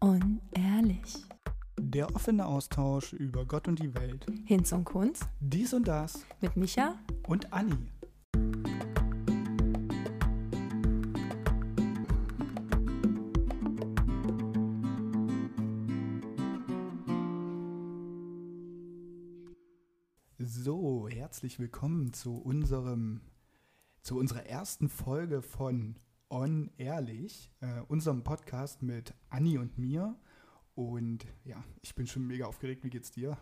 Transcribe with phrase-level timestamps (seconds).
[0.00, 1.26] Unehrlich.
[1.76, 4.26] Der offene Austausch über Gott und die Welt.
[4.44, 6.24] Hinz und Kunz Dies und das.
[6.40, 6.94] mit Micha.
[7.26, 7.90] Und Anni.
[20.38, 23.20] So, herzlich willkommen zu unserem,
[24.02, 25.96] zu unserer ersten Folge von
[26.30, 28.37] On Ehrlich, äh, unserem Podcast
[28.82, 30.16] mit Anni und mir.
[30.74, 32.84] Und ja, ich bin schon mega aufgeregt.
[32.84, 33.36] Wie geht's dir?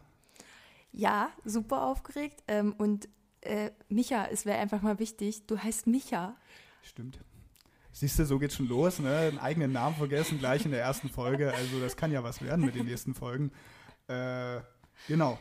[0.92, 2.42] Ja, super aufgeregt.
[2.48, 3.08] Ähm, und
[3.42, 6.36] äh, Micha, es wäre einfach mal wichtig, du heißt Micha.
[6.82, 7.20] Stimmt.
[7.92, 9.16] Siehst du, so geht's schon los, ne?
[9.16, 11.52] Einen eigenen Namen vergessen, gleich in der ersten Folge.
[11.54, 13.50] Also das kann ja was werden mit den nächsten Folgen.
[14.08, 14.60] Äh,
[15.08, 15.38] genau.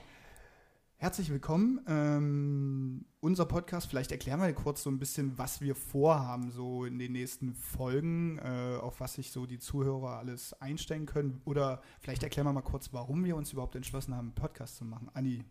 [1.05, 1.81] Herzlich willkommen.
[1.87, 6.97] Ähm, unser Podcast, vielleicht erklären wir kurz so ein bisschen, was wir vorhaben, so in
[6.97, 11.43] den nächsten Folgen, äh, auf was sich so die Zuhörer alles einstellen können.
[11.45, 14.83] Oder vielleicht erklären wir mal kurz, warum wir uns überhaupt entschlossen haben, einen Podcast zu
[14.83, 15.11] machen.
[15.13, 15.43] Anni,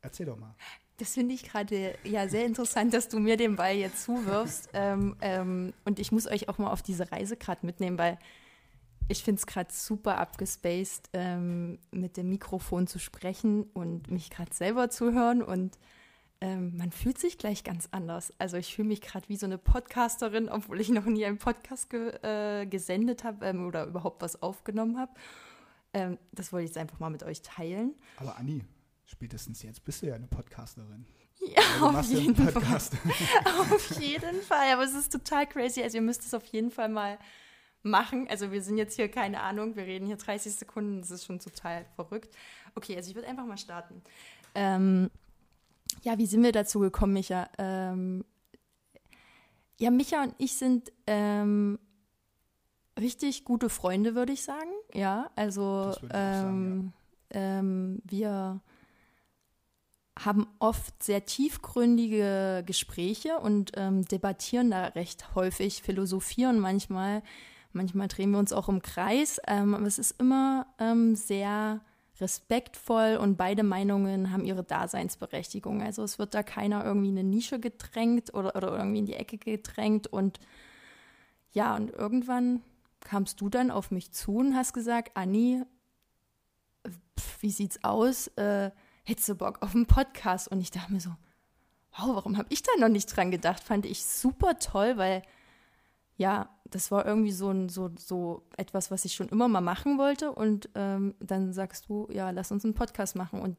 [0.00, 0.54] erzähl doch mal.
[0.96, 4.70] Das finde ich gerade ja sehr interessant, dass du mir den Ball jetzt zuwirfst.
[4.72, 8.18] ähm, ähm, und ich muss euch auch mal auf diese Reise gerade mitnehmen, weil
[9.10, 14.54] ich finde es gerade super abgespaced, ähm, mit dem Mikrofon zu sprechen und mich gerade
[14.54, 15.42] selber zu hören.
[15.42, 15.78] Und
[16.40, 18.32] ähm, man fühlt sich gleich ganz anders.
[18.38, 21.90] Also ich fühle mich gerade wie so eine Podcasterin, obwohl ich noch nie einen Podcast
[21.90, 25.12] ge äh, gesendet habe ähm, oder überhaupt was aufgenommen habe.
[25.92, 27.94] Ähm, das wollte ich jetzt einfach mal mit euch teilen.
[28.16, 28.64] Aber Anni,
[29.06, 31.04] spätestens jetzt bist du ja eine Podcasterin.
[31.40, 32.52] Ja, du auf jeden Fall.
[33.72, 35.82] Auf jeden Fall, aber es ist total crazy.
[35.82, 37.18] Also ihr müsst es auf jeden Fall mal
[37.82, 38.26] machen.
[38.28, 41.38] Also wir sind jetzt hier, keine Ahnung, wir reden hier 30 Sekunden, das ist schon
[41.38, 42.34] total verrückt.
[42.74, 44.02] Okay, also ich würde einfach mal starten.
[44.54, 45.10] Ähm,
[46.02, 47.48] ja, wie sind wir dazu gekommen, Micha?
[47.58, 48.24] Ähm,
[49.78, 51.78] ja, Micha und ich sind ähm,
[52.98, 54.70] richtig gute Freunde, würde ich sagen.
[54.92, 56.92] Ja, also sagen, ähm,
[57.30, 58.60] ähm, wir
[60.18, 67.22] haben oft sehr tiefgründige Gespräche und ähm, debattieren da recht häufig, philosophieren manchmal.
[67.72, 71.80] Manchmal drehen wir uns auch im Kreis, ähm, aber es ist immer ähm, sehr
[72.20, 75.82] respektvoll und beide Meinungen haben ihre Daseinsberechtigung.
[75.82, 79.14] Also es wird da keiner irgendwie in eine Nische gedrängt oder, oder irgendwie in die
[79.14, 80.38] Ecke gedrängt und
[81.52, 82.62] ja, und irgendwann
[83.00, 85.62] kamst du dann auf mich zu und hast gesagt, Anni,
[87.40, 88.28] wie sieht's aus?
[88.36, 88.70] Äh,
[89.04, 90.48] hättest du Bock auf einen Podcast?
[90.48, 91.10] Und ich dachte mir so,
[91.96, 93.62] wow, warum habe ich da noch nicht dran gedacht?
[93.62, 95.22] Fand ich super toll, weil
[96.20, 99.96] ja, das war irgendwie so, ein, so, so etwas, was ich schon immer mal machen
[99.96, 100.30] wollte.
[100.32, 103.40] Und ähm, dann sagst du, ja, lass uns einen Podcast machen.
[103.40, 103.56] Und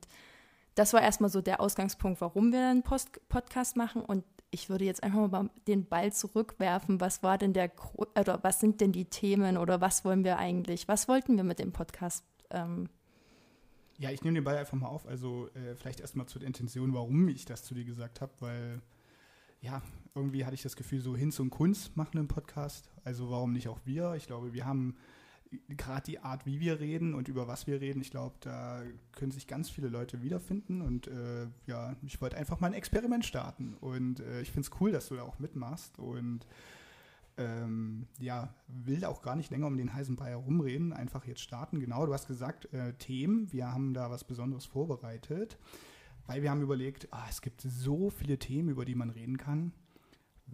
[0.76, 4.04] das war erstmal so der Ausgangspunkt, warum wir einen Post Podcast machen.
[4.04, 7.02] Und ich würde jetzt einfach mal den Ball zurückwerfen.
[7.02, 10.88] Was war denn der, oder was sind denn die Themen oder was wollen wir eigentlich?
[10.88, 12.24] Was wollten wir mit dem Podcast?
[12.52, 12.90] Ähm,
[13.98, 15.08] Ja, ich nehme den Ball einfach mal auf.
[15.08, 18.82] Also äh, vielleicht erstmal zur Intention, warum ich das zu dir gesagt habe, weil
[19.62, 19.82] ja,
[20.16, 22.92] irgendwie hatte ich das Gefühl, so Hinz und Kunz machen einen Podcast.
[23.04, 24.16] Also warum nicht auch wir?
[24.16, 24.96] Ich glaube, wir haben
[25.70, 29.32] gerade die Art, wie wir reden und über was wir reden, ich glaube, da können
[29.32, 30.82] sich ganz viele Leute wiederfinden.
[30.82, 33.76] Und äh, ja, ich wollte einfach mal ein Experiment starten.
[33.80, 35.98] Und äh, ich finde es cool, dass du da auch mitmachst.
[36.00, 36.46] Und
[37.38, 41.80] ähm, ja, will auch gar nicht länger um den heißen Brei herumreden, einfach jetzt starten.
[41.80, 45.58] Genau, du hast gesagt, äh, Themen, wir haben da was Besonderes vorbereitet,
[46.28, 49.74] weil wir haben überlegt, ah, es gibt so viele Themen, über die man reden kann.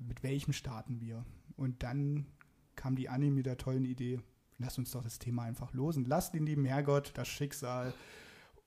[0.06, 1.26] Mit welchem starten wir?
[1.56, 2.28] Und dann
[2.76, 4.20] kam die Annie mit der tollen Idee,
[4.60, 6.06] lass uns doch das Thema einfach losen.
[6.06, 7.94] Lass den lieben Herrgott, das Schicksal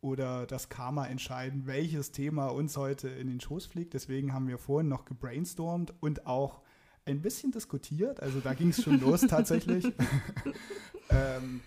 [0.00, 3.94] oder das Karma entscheiden, welches Thema uns heute in den Schoß fliegt.
[3.94, 6.62] Deswegen haben wir vorhin noch gebrainstormt und auch
[7.04, 8.20] ein bisschen diskutiert.
[8.20, 9.84] Also da ging es schon los tatsächlich.
[11.10, 11.60] ähm,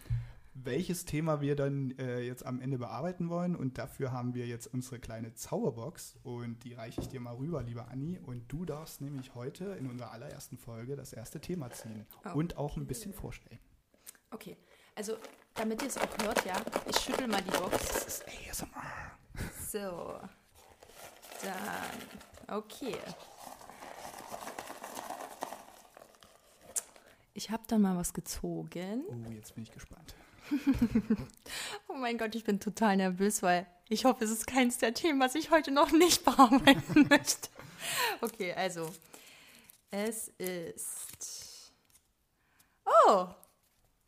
[0.53, 3.55] welches Thema wir dann äh, jetzt am Ende bearbeiten wollen.
[3.55, 7.63] Und dafür haben wir jetzt unsere kleine Zauberbox und die reiche ich dir mal rüber,
[7.63, 8.19] liebe Anni.
[8.19, 12.77] Und du darfst nämlich heute in unserer allerersten Folge das erste Thema ziehen und auch
[12.77, 13.59] ein bisschen vorstellen.
[14.31, 14.57] okay,
[14.95, 15.17] also
[15.55, 16.55] damit ihr es auch hört, ja,
[16.87, 17.77] ich schüttel mal die Box.
[17.77, 19.11] Das ist ASMR.
[19.71, 20.19] So.
[21.41, 22.59] Dann.
[22.59, 22.95] Okay.
[27.33, 29.03] Ich habe dann mal was gezogen.
[29.09, 30.15] Oh, jetzt bin ich gespannt.
[31.87, 35.19] Oh mein Gott, ich bin total nervös, weil ich hoffe, es ist keins der Themen,
[35.19, 37.49] was ich heute noch nicht bearbeiten möchte.
[38.21, 38.89] Okay, also.
[39.91, 41.71] Es ist.
[42.85, 43.27] Oh!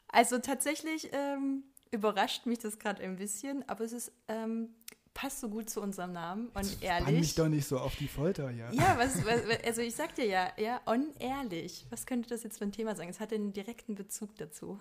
[0.08, 4.12] Also tatsächlich ähm, überrascht mich das gerade ein bisschen, aber es ist.
[4.28, 4.70] Ähm,
[5.14, 8.52] passt so gut zu unserem Namen und Spann mich doch nicht so auf die Folter,
[8.52, 8.70] ja.
[8.72, 11.88] Ja, was, was, also ich sag dir ja, ja, unehrlich.
[11.90, 13.08] Was könnte das jetzt für ein Thema sein?
[13.08, 14.80] Es hat einen direkten Bezug dazu.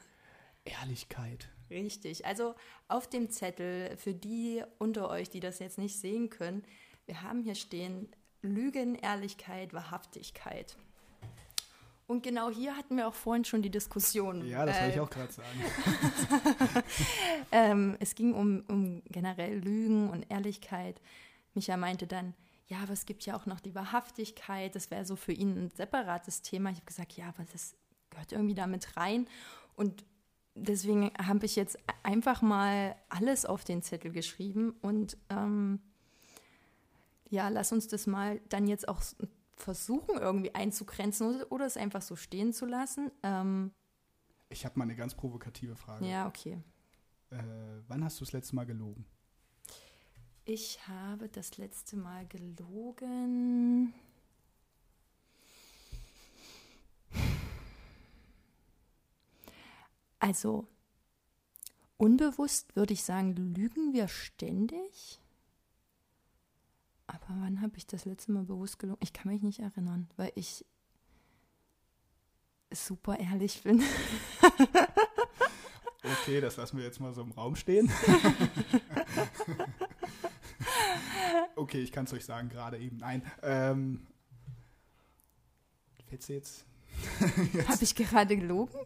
[0.64, 1.48] Ehrlichkeit.
[1.70, 2.26] Richtig.
[2.26, 2.54] Also
[2.88, 6.64] auf dem Zettel, für die unter euch, die das jetzt nicht sehen können,
[7.06, 8.08] wir haben hier stehen
[8.42, 10.76] Lügen, Ehrlichkeit, Wahrhaftigkeit.
[12.06, 14.46] Und genau hier hatten wir auch vorhin schon die Diskussion.
[14.46, 15.64] Ja, das äh, wollte ich auch gerade sagen.
[17.52, 21.00] ähm, es ging um, um generell Lügen und Ehrlichkeit.
[21.54, 22.34] Micha meinte dann,
[22.66, 24.74] ja, aber es gibt ja auch noch die Wahrhaftigkeit.
[24.74, 26.70] Das wäre so für ihn ein separates Thema.
[26.70, 27.74] Ich habe gesagt, ja, aber das
[28.10, 29.26] gehört irgendwie damit rein.
[29.74, 30.04] Und
[30.54, 35.80] deswegen habe ich jetzt einfach mal alles auf den Zettel geschrieben und ähm,
[37.28, 39.02] ja, lass uns das mal dann jetzt auch
[39.56, 43.10] versuchen, irgendwie einzugrenzen oder, es einfach so stehen zu lassen.
[43.22, 43.72] Ähm,
[44.48, 46.06] ich habe mal eine ganz provokative Frage.
[46.06, 46.62] Ja, okay.
[47.30, 47.36] Äh,
[47.88, 49.04] wann hast du das letzte Mal gelogen?
[50.44, 53.94] Ich habe das letzte Mal gelogen.
[60.24, 60.66] Also,
[61.98, 65.20] unbewusst würde ich sagen, lügen wir ständig.
[67.06, 69.00] Aber wann habe ich das letzte Mal bewusst gelogen?
[69.02, 70.64] Ich kann mich nicht erinnern, weil ich
[72.72, 73.82] super ehrlich bin.
[76.02, 77.92] okay, das lassen wir jetzt mal so im Raum stehen.
[81.54, 82.96] okay, ich kann es euch sagen, gerade eben.
[82.96, 83.30] Nein.
[83.42, 84.06] Ähm,
[86.06, 86.64] fällt's jetzt?
[87.52, 87.68] jetzt?
[87.68, 88.78] Habe ich gerade gelogen?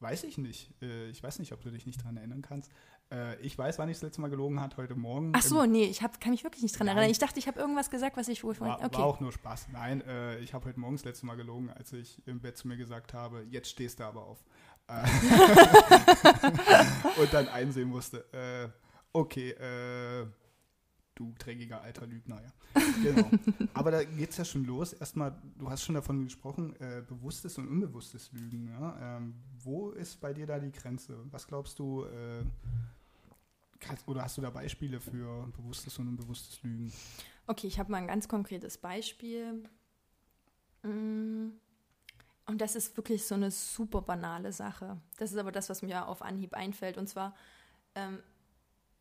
[0.00, 0.72] Weiß ich nicht.
[0.82, 2.72] Äh, ich weiß nicht, ob du dich nicht daran erinnern kannst.
[3.12, 5.32] Äh, ich weiß, wann ich das letzte Mal gelogen hat, heute Morgen.
[5.34, 6.96] Ach so, nee, ich hab, kann mich wirklich nicht dran Nein.
[6.96, 7.12] erinnern.
[7.12, 8.78] Ich dachte, ich habe irgendwas gesagt, was ich wohl vorhin.
[8.78, 8.98] War, okay.
[8.98, 9.68] war auch nur Spaß.
[9.72, 12.66] Nein, äh, ich habe heute Morgen das letzte Mal gelogen, als ich im Bett zu
[12.66, 14.42] mir gesagt habe, jetzt stehst du aber auf.
[17.18, 18.24] Und dann einsehen musste,
[19.12, 20.26] okay, äh,
[21.20, 22.80] du dreckiger alter Lügner, ja.
[23.02, 23.30] Genau.
[23.74, 24.94] Aber da geht es ja schon los.
[24.94, 28.68] Erstmal, du hast schon davon gesprochen, äh, bewusstes und unbewusstes Lügen.
[28.68, 29.18] Ja?
[29.18, 31.18] Ähm, wo ist bei dir da die Grenze?
[31.30, 32.42] Was glaubst du, äh,
[33.78, 36.92] kannst, oder hast du da Beispiele für bewusstes und unbewusstes Lügen?
[37.46, 39.62] Okay, ich habe mal ein ganz konkretes Beispiel.
[40.82, 41.50] Mm.
[42.46, 45.00] Und das ist wirklich so eine super banale Sache.
[45.18, 46.98] Das ist aber das, was mir auf Anhieb einfällt.
[46.98, 47.34] Und zwar,
[47.94, 48.18] ähm,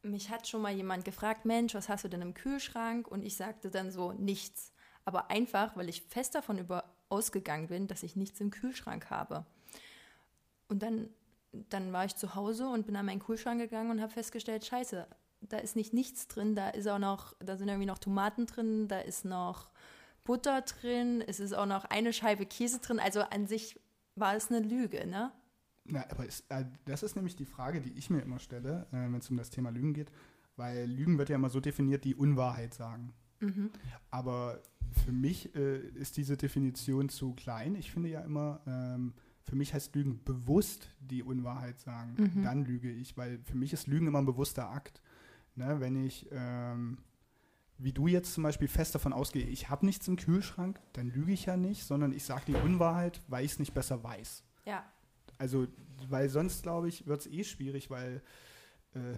[0.01, 3.07] mich hat schon mal jemand gefragt, Mensch, was hast du denn im Kühlschrank?
[3.07, 4.72] Und ich sagte dann so, nichts.
[5.06, 9.46] Aber einfach, weil ich fest davon über ausgegangen bin, dass ich nichts im Kühlschrank habe.
[10.68, 11.10] Und dann,
[11.51, 15.07] dann war ich zu Hause und bin an meinen Kühlschrank gegangen und habe festgestellt, scheiße,
[15.42, 18.88] da ist nicht nichts drin, da ist auch noch, da sind irgendwie noch Tomaten drin,
[18.88, 19.69] da ist noch
[20.24, 23.00] Butter drin, es ist auch noch eine Scheibe Käse drin.
[23.00, 23.80] Also an sich
[24.16, 25.31] war es eine Lüge, ne?
[25.91, 28.95] Na, aber ist, äh, das ist nämlich die Frage, die ich mir immer stelle, äh,
[28.95, 30.12] wenn es um das Thema Lügen geht,
[30.56, 33.13] weil Lügen wird ja immer so definiert, die Unwahrheit sagen.
[33.39, 33.71] Mhm.
[34.12, 34.62] Aber
[35.06, 37.75] für mich äh, ist diese Definition zu klein.
[37.75, 39.13] Ich finde ja immer, ähm,
[39.44, 42.15] für mich heißt Lügen bewusst die Unwahrheit sagen.
[42.18, 42.44] Mhm.
[42.44, 45.01] Dann lüge ich, weil für mich ist Lügen immer ein bewusster Akt.
[45.56, 47.00] Ne, wenn ich, ähm,
[47.77, 51.31] wie du jetzt zum Beispiel fest davon ausgehe, ich habe nichts im Kühlschrank, dann lüge
[51.31, 54.44] ich ja nicht, sondern ich sage die Unwahrheit, weil ich es nicht besser weiß.
[54.65, 54.86] Ja.
[55.39, 55.68] Also,
[56.07, 58.21] weil sonst, glaube ich, wird es eh schwierig, weil
[58.94, 59.18] äh,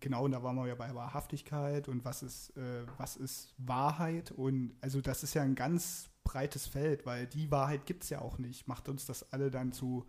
[0.00, 4.32] genau, und da waren wir ja bei Wahrhaftigkeit und was ist, äh, was ist Wahrheit
[4.32, 8.20] und also das ist ja ein ganz breites Feld, weil die Wahrheit gibt es ja
[8.20, 8.68] auch nicht.
[8.68, 10.06] Macht uns das alle dann zu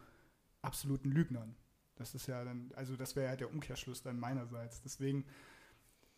[0.62, 1.56] absoluten Lügnern.
[1.96, 4.82] Das ist ja dann, also das wäre ja der Umkehrschluss dann meinerseits.
[4.82, 5.26] Deswegen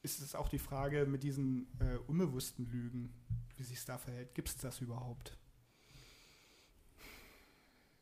[0.01, 3.13] ist es auch die Frage mit diesen äh, unbewussten Lügen,
[3.57, 4.33] wie sich es da verhält.
[4.33, 5.37] Gibt es das überhaupt?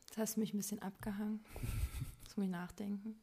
[0.10, 1.40] Jetzt hast du mich ein bisschen abgehangen.
[2.24, 3.16] Jetzt muss ich nachdenken.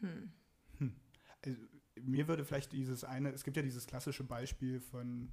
[0.00, 0.30] Hm.
[0.76, 0.94] Hm.
[1.46, 1.62] Also,
[2.02, 5.30] mir würde vielleicht dieses eine, es gibt ja dieses klassische Beispiel von,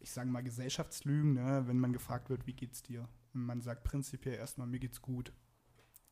[0.00, 1.62] ich sage mal, Gesellschaftslügen, ne?
[1.66, 3.08] wenn man gefragt wird, wie geht's dir?
[3.32, 5.32] Und man sagt prinzipiell erstmal, mir geht's gut.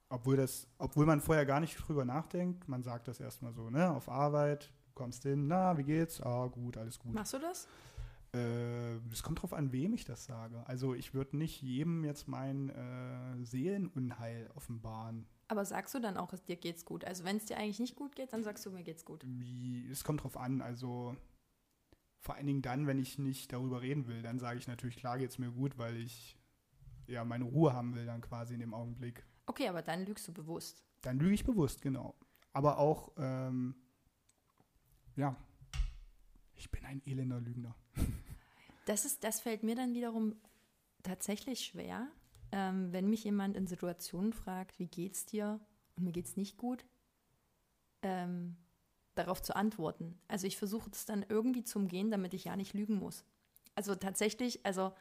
[0.08, 3.90] Obwohl das, obwohl man vorher gar nicht drüber nachdenkt, man sagt das erstmal so, ne,
[3.90, 6.22] auf Arbeit, kommst hin, na, wie geht's?
[6.22, 7.12] Ah, gut, alles gut.
[7.12, 7.68] Machst du das?
[8.34, 10.66] Äh, es kommt drauf an, wem ich das sage.
[10.66, 15.26] Also ich würde nicht jedem jetzt mein äh, Seelenunheil offenbaren.
[15.48, 17.04] Aber sagst du dann auch, dir geht's gut?
[17.04, 19.24] Also wenn es dir eigentlich nicht gut geht, dann sagst du, mir geht's gut.
[19.90, 20.60] Es kommt drauf an.
[20.60, 21.16] Also
[22.20, 25.18] vor allen Dingen dann, wenn ich nicht darüber reden will, dann sage ich natürlich, klar
[25.18, 26.36] geht's mir gut, weil ich
[27.06, 29.24] ja meine Ruhe haben will dann quasi in dem Augenblick.
[29.46, 30.84] Okay, aber dann lügst du bewusst.
[31.00, 32.14] Dann lüge ich bewusst, genau.
[32.52, 33.74] Aber auch, ähm,
[35.16, 35.36] ja,
[36.54, 37.74] ich bin ein elender Lügner.
[38.88, 40.34] Das, ist, das fällt mir dann wiederum
[41.02, 42.08] tatsächlich schwer,
[42.52, 45.60] ähm, wenn mich jemand in Situationen fragt, wie geht's dir
[45.96, 46.86] und mir geht's nicht gut,
[48.00, 48.56] ähm,
[49.14, 50.18] darauf zu antworten.
[50.26, 53.24] Also ich versuche es dann irgendwie zu umgehen, damit ich ja nicht lügen muss.
[53.74, 54.94] Also tatsächlich, also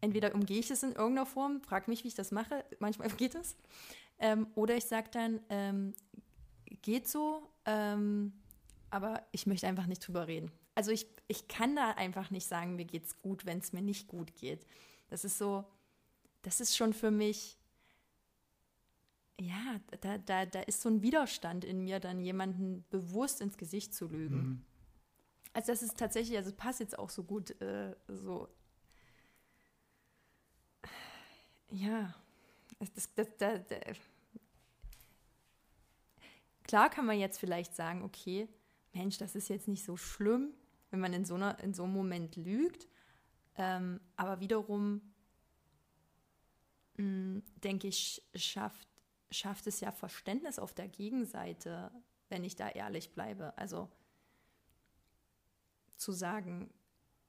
[0.00, 3.34] entweder umgehe ich es in irgendeiner Form, frage mich, wie ich das mache, manchmal geht
[3.34, 3.58] es.
[4.20, 5.92] Ähm, oder ich sage dann, ähm,
[6.80, 8.32] geht so, ähm,
[8.88, 10.50] aber ich möchte einfach nicht drüber reden.
[10.74, 14.08] Also ich, ich kann da einfach nicht sagen, mir geht's gut, wenn es mir nicht
[14.08, 14.66] gut geht.
[15.08, 15.64] Das ist so,
[16.42, 17.58] das ist schon für mich,
[19.38, 23.94] ja, da, da, da ist so ein Widerstand in mir, dann jemanden bewusst ins Gesicht
[23.94, 24.36] zu lügen.
[24.36, 24.64] Mhm.
[25.52, 28.48] Also das ist tatsächlich, also passt jetzt auch so gut, äh, so,
[31.70, 32.14] ja,
[32.94, 33.60] das, das, das,
[36.62, 38.48] klar kann man jetzt vielleicht sagen, okay,
[38.94, 40.54] Mensch, das ist jetzt nicht so schlimm,
[40.92, 42.86] wenn man in so, einer, in so einem Moment lügt.
[43.56, 45.00] Ähm, aber wiederum,
[46.98, 48.86] mh, denke ich, schafft,
[49.30, 51.90] schafft es ja Verständnis auf der Gegenseite,
[52.28, 53.56] wenn ich da ehrlich bleibe.
[53.56, 53.90] Also
[55.96, 56.70] zu sagen,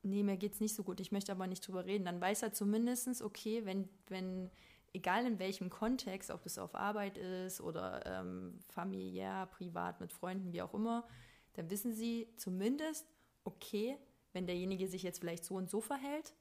[0.02, 2.44] nee, mir geht es nicht so gut, ich möchte aber nicht drüber reden, dann weiß
[2.44, 4.52] er zumindest, okay, wenn, wenn,
[4.92, 10.52] egal in welchem Kontext, ob es auf Arbeit ist oder ähm, familiär, privat, mit Freunden,
[10.52, 11.08] wie auch immer,
[11.54, 13.08] dann wissen sie zumindest,
[13.44, 13.98] okay,
[14.34, 16.34] wenn derjenige sich jetzt vielleicht so und so verhält,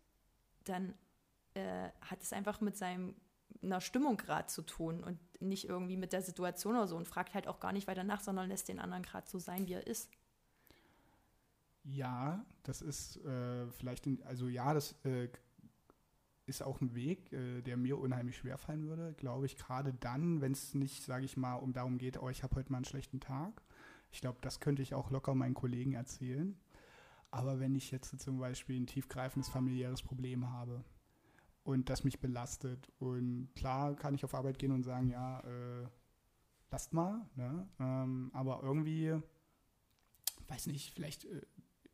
[0.64, 0.94] dann
[1.54, 3.14] äh, hat es einfach mit seinem
[3.62, 7.34] einer Stimmung gerade zu tun und nicht irgendwie mit der Situation oder so und fragt
[7.34, 9.86] halt auch gar nicht weiter nach, sondern lässt den anderen gerade so sein, wie er
[9.86, 10.10] ist.
[11.84, 15.28] Ja, das ist äh, vielleicht, in, also ja, das äh,
[16.46, 20.40] ist auch ein Weg, äh, der mir unheimlich schwer fallen würde, glaube ich, gerade dann,
[20.40, 22.84] wenn es nicht, sage ich mal, um darum geht, oh, ich habe heute mal einen
[22.84, 23.62] schlechten Tag.
[24.10, 26.56] Ich glaube, das könnte ich auch locker meinen Kollegen erzählen.
[27.32, 30.84] Aber wenn ich jetzt zum Beispiel ein tiefgreifendes familiäres Problem habe
[31.64, 35.88] und das mich belastet und klar kann ich auf Arbeit gehen und sagen, ja, äh,
[36.70, 37.66] lasst mal, ne?
[37.80, 39.18] ähm, aber irgendwie,
[40.48, 41.40] weiß nicht, vielleicht äh,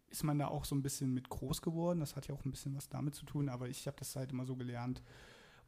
[0.08, 2.00] ist man da auch so ein bisschen mit groß geworden.
[2.00, 4.32] Das hat ja auch ein bisschen was damit zu tun, aber ich habe das halt
[4.32, 5.02] immer so gelernt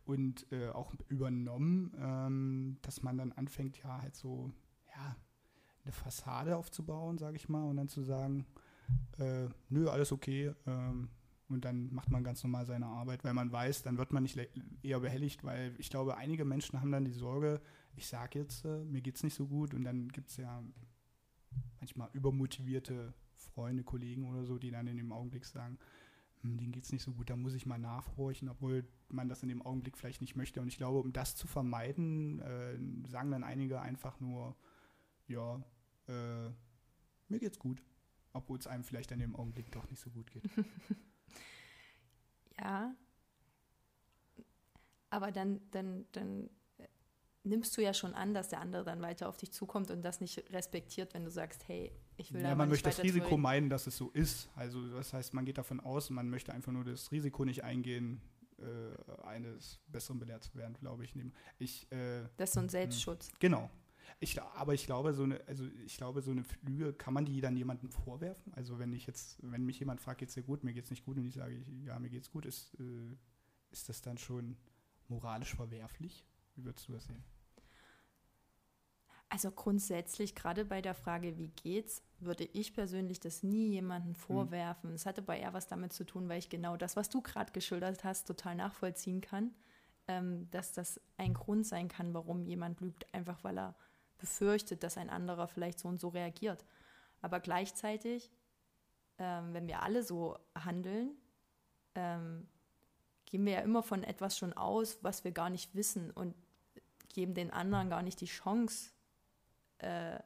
[0.04, 4.50] und äh, auch übernommen, ähm, dass man dann anfängt, ja, halt so,
[4.96, 5.14] ja,
[5.84, 8.46] eine Fassade aufzubauen, sage ich mal, und dann zu sagen,
[9.18, 10.54] äh, nö, alles okay.
[10.66, 11.08] Ähm,
[11.48, 14.38] und dann macht man ganz normal seine Arbeit, weil man weiß, dann wird man nicht
[14.82, 17.60] eher behelligt, weil ich glaube, einige Menschen haben dann die Sorge,
[17.96, 20.62] ich sage jetzt, äh, mir geht es nicht so gut und dann gibt es ja
[21.80, 25.76] manchmal übermotivierte Freunde, Kollegen oder so, die dann in dem Augenblick sagen,
[26.42, 29.42] hm, denen geht es nicht so gut, da muss ich mal nachhorchen, obwohl man das
[29.42, 30.60] in dem Augenblick vielleicht nicht möchte.
[30.60, 32.78] Und ich glaube, um das zu vermeiden, äh,
[33.08, 34.56] sagen dann einige einfach nur,
[35.26, 35.56] ja,
[36.06, 36.50] äh,
[37.28, 37.82] mir geht's gut
[38.32, 40.44] obwohl es einem vielleicht in dem Augenblick doch nicht so gut geht.
[42.58, 42.94] ja.
[45.10, 46.86] Aber dann, dann, dann äh,
[47.42, 50.20] nimmst du ja schon an, dass der andere dann weiter auf dich zukommt und das
[50.20, 53.38] nicht respektiert, wenn du sagst, hey, ich will ja, man möchte das Risiko drüber.
[53.38, 54.50] meinen, dass es so ist.
[54.54, 58.20] Also das heißt, man geht davon aus, man möchte einfach nur das Risiko nicht eingehen,
[58.58, 61.14] äh, eines Besseren belehrt zu werden, glaube ich.
[61.58, 63.30] ich äh, das ist so ein Selbstschutz.
[63.38, 63.70] Genau,
[64.18, 67.40] ich, aber ich glaube, so eine, also ich glaube, so eine Lüge, kann man die
[67.40, 68.52] dann jemandem vorwerfen?
[68.54, 71.16] Also wenn ich jetzt, wenn mich jemand fragt, geht's dir gut, mir geht's nicht gut
[71.16, 73.16] und ich sage, ja, mir geht's gut, ist, äh,
[73.70, 74.56] ist das dann schon
[75.08, 76.24] moralisch verwerflich?
[76.54, 77.22] Wie würdest du das sehen?
[79.32, 84.20] Also grundsätzlich, gerade bei der Frage, wie geht's, würde ich persönlich das nie jemandem hm.
[84.20, 84.92] vorwerfen.
[84.92, 85.08] Es hm.
[85.08, 88.02] hatte aber eher was damit zu tun, weil ich genau das, was du gerade geschildert
[88.02, 89.54] hast, total nachvollziehen kann,
[90.08, 93.76] ähm, dass das ein Grund sein kann, warum jemand lügt, einfach weil er
[94.20, 96.64] befürchtet, dass ein anderer vielleicht so und so reagiert.
[97.20, 98.30] Aber gleichzeitig,
[99.18, 101.16] ähm, wenn wir alle so handeln,
[101.94, 102.48] ähm,
[103.26, 106.34] gehen wir ja immer von etwas schon aus, was wir gar nicht wissen und
[107.08, 108.92] geben den anderen gar nicht die Chance,
[109.78, 110.18] äh,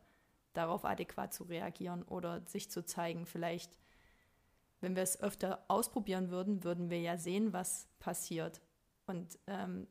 [0.53, 3.27] darauf adäquat zu reagieren oder sich zu zeigen.
[3.27, 3.75] Vielleicht,
[4.81, 8.61] wenn wir es öfter ausprobieren würden, würden wir ja sehen, was passiert.
[9.07, 9.87] Und ähm,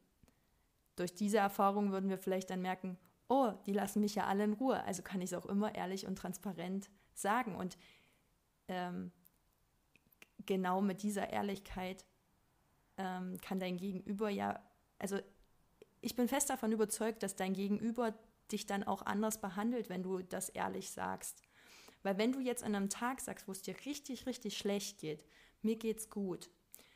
[0.96, 4.54] durch diese Erfahrung würden wir vielleicht dann merken, oh, die lassen mich ja alle in
[4.54, 4.84] Ruhe.
[4.84, 7.56] Also kann ich es auch immer ehrlich und transparent sagen.
[7.56, 7.78] Und
[8.68, 9.12] ähm,
[10.46, 12.06] genau mit dieser Ehrlichkeit
[12.98, 14.62] ähm, kann dein Gegenüber ja,
[15.00, 15.20] also
[16.02, 18.14] ich bin fest davon überzeugt, dass dein Gegenüber
[18.52, 21.42] dich dann auch anders behandelt, wenn du das ehrlich sagst.
[22.04, 25.24] Weil wenn du jetzt an einem Tag sagst, wo es dir richtig, richtig schlecht geht,
[25.62, 26.50] mir geht's gut.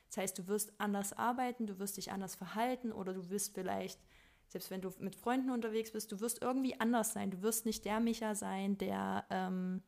[0.10, 4.00] Das heißt, du wirst anders arbeiten, du wirst dich anders verhalten oder du wirst vielleicht
[4.48, 7.32] selbst wenn du mit Freunden unterwegs bist, du wirst irgendwie anders sein.
[7.32, 9.82] Du wirst nicht der Micha sein, der, ähm,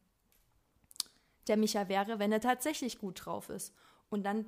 [1.47, 3.73] der Micha wäre, wenn er tatsächlich gut drauf ist.
[4.09, 4.45] Und dann,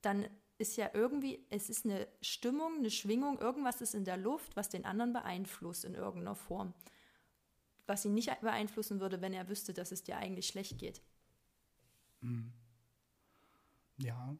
[0.00, 4.56] dann ist ja irgendwie, es ist eine Stimmung, eine Schwingung, irgendwas ist in der Luft,
[4.56, 6.72] was den anderen beeinflusst in irgendeiner Form.
[7.86, 11.02] Was ihn nicht beeinflussen würde, wenn er wüsste, dass es dir eigentlich schlecht geht.
[12.20, 12.52] Mhm.
[13.98, 14.36] Ja,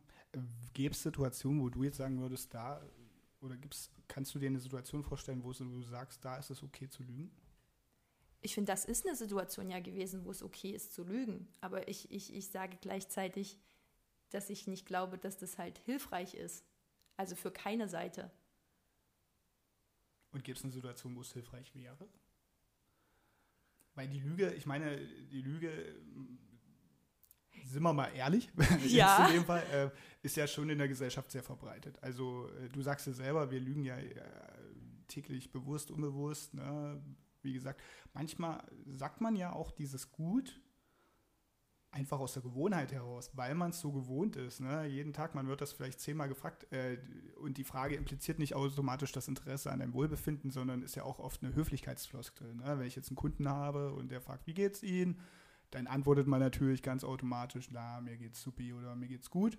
[0.74, 2.80] Gäbe es Situationen, wo du jetzt sagen würdest, da,
[3.40, 6.88] oder gibt's, kannst du dir eine Situation vorstellen, wo du sagst, da ist es okay
[6.88, 7.30] zu lügen?
[8.40, 11.48] Ich finde, das ist eine Situation ja gewesen, wo es okay ist zu lügen.
[11.60, 13.58] Aber ich, ich, ich sage gleichzeitig,
[14.30, 16.64] dass ich nicht glaube, dass das halt hilfreich ist.
[17.16, 18.30] Also für keine Seite.
[20.30, 22.08] Und gibt es eine Situation, wo es hilfreich wäre?
[23.94, 25.96] Weil die Lüge, ich meine, die Lüge,
[27.68, 28.50] sind wir mal ehrlich,
[28.86, 29.26] ja.
[29.26, 29.90] in dem Fall, äh,
[30.22, 31.98] ist ja schon in der Gesellschaft sehr verbreitet.
[32.02, 34.14] Also äh, du sagst ja selber, wir lügen ja äh,
[35.08, 36.54] täglich bewusst, unbewusst.
[36.54, 37.00] Ne?
[37.42, 37.80] Wie gesagt,
[38.14, 40.60] manchmal sagt man ja auch dieses Gut
[41.90, 44.60] einfach aus der Gewohnheit heraus, weil man es so gewohnt ist.
[44.60, 44.86] Ne?
[44.86, 46.98] Jeden Tag, man wird das vielleicht zehnmal gefragt äh,
[47.40, 51.18] und die Frage impliziert nicht automatisch das Interesse an deinem Wohlbefinden, sondern ist ja auch
[51.18, 52.54] oft eine Höflichkeitsfloskel.
[52.54, 52.78] Ne?
[52.78, 55.18] Wenn ich jetzt einen Kunden habe und der fragt, wie geht's Ihnen?
[55.70, 59.58] Dann antwortet man natürlich ganz automatisch, na, mir geht's supi oder mir geht's gut.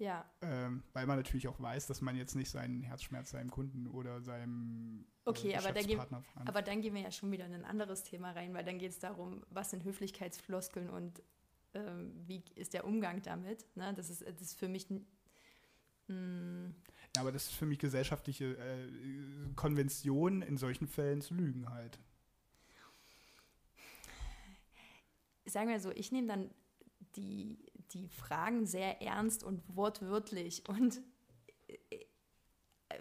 [0.00, 0.24] Ja.
[0.40, 4.22] Ähm, weil man natürlich auch weiß, dass man jetzt nicht seinen Herzschmerz seinem Kunden oder
[4.22, 6.00] seinem äh, okay, äh, aber, dann gehen,
[6.46, 8.92] aber dann gehen wir ja schon wieder in ein anderes Thema rein, weil dann geht
[8.92, 11.22] es darum, was sind Höflichkeitsfloskeln und
[11.74, 13.66] ähm, wie ist der Umgang damit.
[13.76, 13.92] Ne?
[13.94, 14.88] Das, ist, das ist für mich.
[16.08, 16.70] Mh,
[17.14, 18.88] ja, aber das ist für mich gesellschaftliche äh,
[19.54, 21.98] Konvention, in solchen Fällen zu lügen halt.
[25.50, 26.50] Sagen wir so, ich nehme dann
[27.16, 27.58] die,
[27.92, 30.68] die Fragen sehr ernst und wortwörtlich.
[30.68, 31.00] Und
[31.68, 31.96] äh,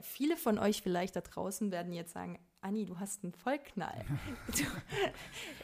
[0.02, 4.06] viele von euch vielleicht da draußen werden jetzt sagen, Anni, du hast einen Vollknall.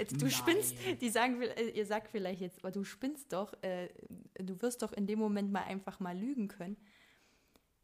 [0.10, 3.89] Du, du spinnst, die sagen, äh, ihr sagt vielleicht jetzt, aber du spinnst doch, äh,
[4.36, 6.77] du wirst doch in dem Moment mal einfach mal lügen können.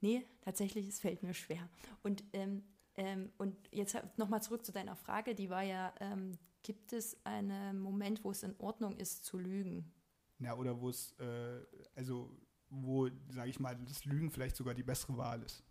[0.01, 1.69] Nee, tatsächlich, es fällt mir schwer.
[2.03, 2.63] Und, ähm,
[2.95, 7.79] ähm, und jetzt nochmal zurück zu deiner Frage, die war ja, ähm, gibt es einen
[7.79, 9.91] Moment, wo es in Ordnung ist zu lügen?
[10.39, 11.61] Ja, oder wo es, äh,
[11.95, 12.35] also
[12.69, 15.63] wo, sage ich mal, das Lügen vielleicht sogar die bessere Wahl ist.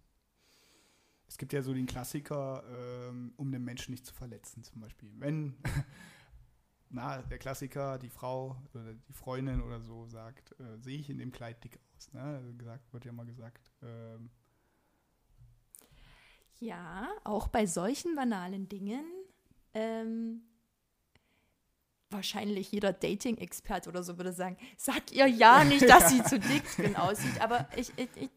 [1.27, 2.65] Es gibt ja so den Klassiker,
[3.09, 5.13] ähm, um den Menschen nicht zu verletzen, zum Beispiel.
[5.17, 5.57] Wenn,
[6.91, 11.19] na, der Klassiker, die Frau oder die Freundin oder so sagt, äh, sehe ich in
[11.19, 12.13] dem Kleid dick aus.
[12.13, 12.21] Ne?
[12.21, 13.71] Also gesagt, wird ja mal gesagt.
[13.81, 14.31] Ähm,
[16.59, 19.05] ja, auch bei solchen banalen Dingen
[19.73, 20.43] ähm,
[22.11, 26.65] wahrscheinlich jeder Dating-Expert oder so würde sagen, sag ihr ja nicht, dass sie zu dick
[26.77, 27.41] drin aussieht.
[27.41, 28.31] Aber ich, ich, ich,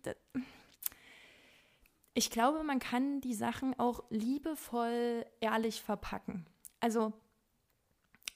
[2.13, 6.45] ich glaube, man kann die Sachen auch liebevoll ehrlich verpacken.
[6.79, 7.13] Also,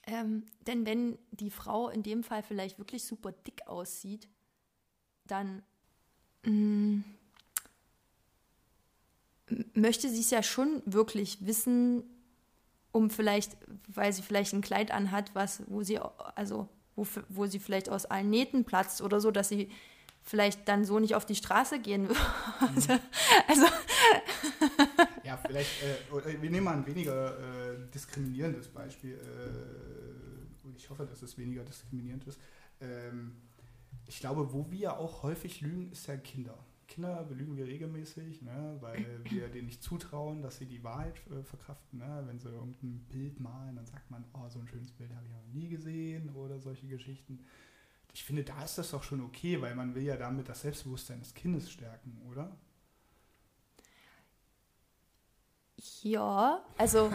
[0.06, 4.28] ähm, denn wenn die Frau in dem Fall vielleicht wirklich super dick aussieht,
[5.26, 5.62] dann
[6.44, 7.04] mh, mm,
[9.74, 12.02] möchte sie es ja schon wirklich wissen,
[12.92, 13.56] um vielleicht,
[13.88, 15.98] weil sie vielleicht ein Kleid anhat, was, wo sie,
[16.34, 19.70] also wo, wo sie vielleicht aus allen Nähten platzt oder so, dass sie
[20.22, 22.20] vielleicht dann so nicht auf die Straße gehen würde.
[22.60, 23.00] Mhm.
[23.48, 23.66] also
[25.24, 29.14] ja, vielleicht, äh, wir nehmen mal ein weniger äh, diskriminierendes Beispiel.
[29.14, 32.38] Äh, und ich hoffe, dass es weniger diskriminierend ist.
[32.80, 33.36] Ähm,
[34.06, 36.58] ich glaube, wo wir auch häufig lügen, ist ja Kinder.
[36.88, 41.42] Kinder belügen wir regelmäßig, ne, weil wir denen nicht zutrauen, dass sie die Wahrheit äh,
[41.44, 41.98] verkraften.
[42.00, 42.24] Ne?
[42.26, 45.32] Wenn sie irgendein Bild malen, dann sagt man, oh, so ein schönes Bild habe ich
[45.32, 47.44] noch nie gesehen oder solche Geschichten
[48.18, 51.20] ich finde, da ist das doch schon okay, weil man will ja damit das Selbstbewusstsein
[51.20, 52.56] des Kindes stärken, oder?
[56.02, 57.10] Ja, also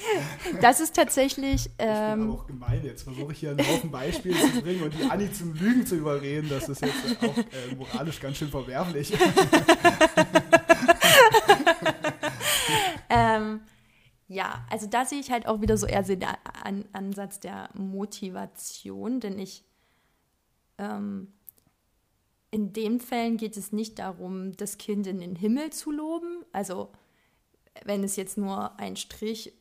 [0.60, 1.70] das ist tatsächlich.
[1.78, 2.84] Ähm, ich bin ähm, aber auch gemein.
[2.84, 5.96] Jetzt versuche ich hier einen Haufen Beispiele zu bringen und die Anni zum Lügen zu
[5.96, 6.48] überreden.
[6.48, 9.12] Das ist jetzt auch äh, moralisch ganz schön verwerflich.
[13.10, 13.60] ähm,
[14.28, 16.24] ja, also da sehe ich halt auch wieder so eher den
[16.92, 19.64] Ansatz der Motivation, denn ich
[20.78, 21.32] ähm,
[22.50, 26.44] in den Fällen geht es nicht darum, das Kind in den Himmel zu loben.
[26.52, 26.90] Also
[27.84, 29.52] wenn es jetzt nur ein Strich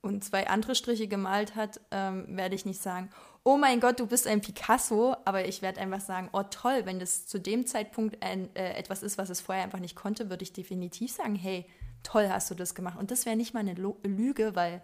[0.00, 3.10] und zwei andere Striche gemalt hat, ähm, werde ich nicht sagen,
[3.42, 6.98] oh mein Gott, du bist ein Picasso, aber ich werde einfach sagen, oh toll, wenn
[6.98, 10.42] das zu dem Zeitpunkt ein, äh, etwas ist, was es vorher einfach nicht konnte, würde
[10.42, 11.66] ich definitiv sagen, hey,
[12.02, 12.98] toll hast du das gemacht.
[12.98, 14.82] Und das wäre nicht mal eine Lüge, weil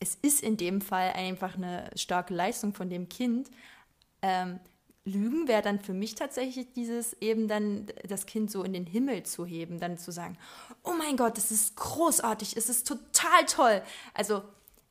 [0.00, 3.50] es ist in dem Fall einfach eine starke Leistung von dem Kind,
[4.22, 4.58] ähm,
[5.04, 9.24] Lügen wäre dann für mich tatsächlich dieses eben dann das Kind so in den Himmel
[9.24, 10.38] zu heben, dann zu sagen,
[10.84, 13.82] oh mein Gott, es ist großartig, es ist total toll.
[14.14, 14.42] Also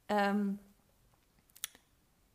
[0.10, 0.60] ähm,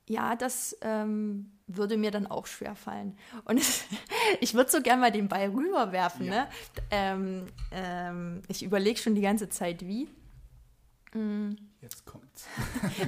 [0.08, 3.18] ja, das ähm, würde mir dann auch schwer fallen.
[3.44, 3.60] Und
[4.40, 6.26] ich würde so gerne mal den Ball rüberwerfen.
[6.26, 6.32] Ja.
[6.32, 6.48] Ne?
[6.90, 10.08] Ähm, ähm, ich überlege schon die ganze Zeit, wie.
[11.12, 11.56] Mhm.
[11.82, 12.46] Jetzt kommt's.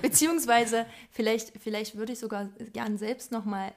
[0.02, 3.72] Beziehungsweise, vielleicht, vielleicht würde ich sogar gern selbst noch mal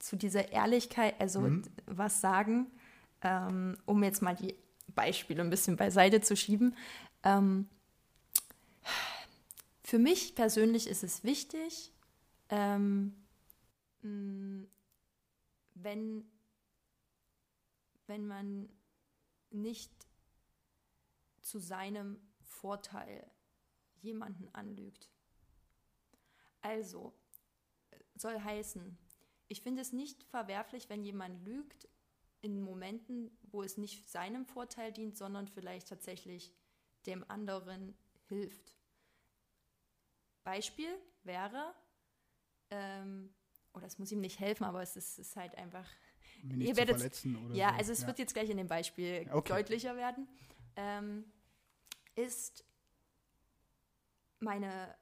[0.00, 1.62] zu dieser Ehrlichkeit, also Mhm.
[1.86, 2.66] was sagen,
[3.22, 4.54] ähm, um jetzt mal die
[4.88, 6.76] Beispiele ein bisschen beiseite zu schieben.
[7.22, 7.68] Ähm,
[9.84, 11.92] für mich persönlich ist es wichtig,
[12.48, 13.14] ähm,
[15.74, 16.24] wenn,
[18.06, 18.68] wenn man
[19.50, 19.92] nicht
[21.42, 23.30] zu seinem Vorteil
[24.00, 25.10] jemanden anlügt.
[26.62, 27.12] Also,
[28.14, 28.96] soll heißen,
[29.50, 31.88] ich finde es nicht verwerflich, wenn jemand lügt
[32.40, 36.52] in Momenten, wo es nicht seinem Vorteil dient, sondern vielleicht tatsächlich
[37.06, 37.94] dem anderen
[38.28, 38.76] hilft.
[40.44, 41.74] Beispiel wäre,
[42.70, 43.34] ähm,
[43.74, 45.86] oder es muss ihm nicht helfen, aber es ist, ist halt einfach
[46.42, 47.74] nicht Ihr werdet- verletzen oder ja, so.
[47.76, 49.52] also es wird jetzt gleich in dem Beispiel Okay.
[49.52, 50.28] deutlicher werden.
[50.76, 51.24] Ähm,
[52.14, 52.64] ist
[54.38, 54.96] meine,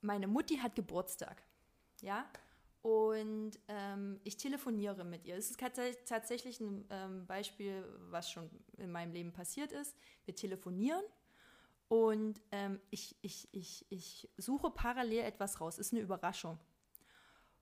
[0.00, 1.42] meine Mutti hat Geburtstag,
[2.02, 2.28] ja,
[2.84, 5.36] und ähm, ich telefoniere mit ihr.
[5.36, 9.96] Es ist tats- tatsächlich ein ähm, Beispiel, was schon in meinem Leben passiert ist.
[10.26, 11.02] Wir telefonieren
[11.88, 15.78] und ähm, ich, ich, ich, ich suche parallel etwas raus.
[15.78, 16.58] Ist eine Überraschung.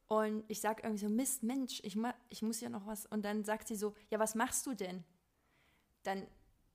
[0.09, 3.07] Und ich sage irgendwie so, Mist, Mensch, ich, ma ich muss ja noch was.
[3.07, 5.05] Und dann sagt sie so, ja, was machst du denn?
[6.03, 6.27] Dann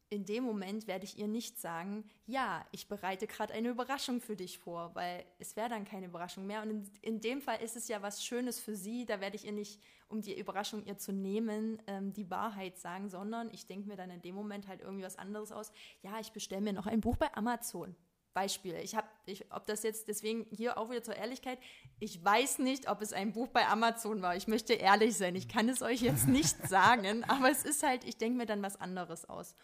[0.09, 4.35] in dem Moment werde ich ihr nicht sagen, ja, ich bereite gerade eine Überraschung für
[4.37, 6.61] dich vor, weil es wäre dann keine Überraschung mehr.
[6.61, 9.05] Und in, in dem Fall ist es ja was Schönes für sie.
[9.05, 13.09] Da werde ich ihr nicht, um die Überraschung ihr zu nehmen, ähm, die Wahrheit sagen,
[13.09, 15.73] sondern ich denke mir dann in dem Moment halt irgendwie was anderes aus.
[16.01, 17.95] Ja, ich bestelle mir noch ein Buch bei Amazon.
[18.37, 18.75] Beispiel.
[18.83, 21.57] Ich habe, ich, ob das jetzt deswegen hier auch wieder zur Ehrlichkeit,
[21.99, 24.35] ich weiß nicht, ob es ein Buch bei Amazon war.
[24.35, 25.35] Ich möchte ehrlich sein.
[25.35, 28.61] Ich kann es euch jetzt nicht sagen, aber es ist halt, ich denke mir dann
[28.61, 29.55] was anderes aus.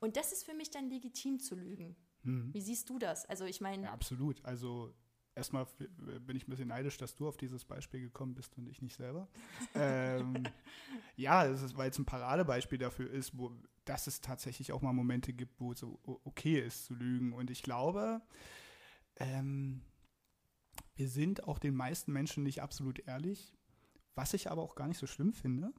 [0.00, 1.94] Und das ist für mich dann legitim zu lügen.
[2.22, 2.52] Mhm.
[2.52, 3.24] Wie siehst du das?
[3.26, 4.44] Also ich meine, Ja, absolut.
[4.44, 4.92] Also
[5.34, 5.76] erstmal f-
[6.26, 8.96] bin ich ein bisschen neidisch, dass du auf dieses Beispiel gekommen bist und ich nicht
[8.96, 9.28] selber.
[9.74, 10.42] ähm,
[11.16, 13.52] ja, ist, weil es ein Paradebeispiel dafür ist, wo
[13.86, 17.32] dass es tatsächlich auch mal Momente gibt, wo es so okay ist zu lügen.
[17.32, 18.20] Und ich glaube,
[19.16, 19.82] ähm,
[20.94, 23.56] wir sind auch den meisten Menschen nicht absolut ehrlich,
[24.14, 25.72] was ich aber auch gar nicht so schlimm finde.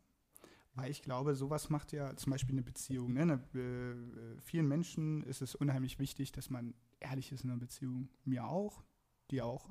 [0.73, 3.13] Weil ich glaube, sowas macht ja zum Beispiel eine Beziehung.
[3.13, 3.21] Ne?
[3.23, 7.59] Eine, äh, äh, vielen Menschen ist es unheimlich wichtig, dass man ehrlich ist in einer
[7.59, 8.07] Beziehung.
[8.23, 8.81] Mir auch,
[9.31, 9.69] dir auch.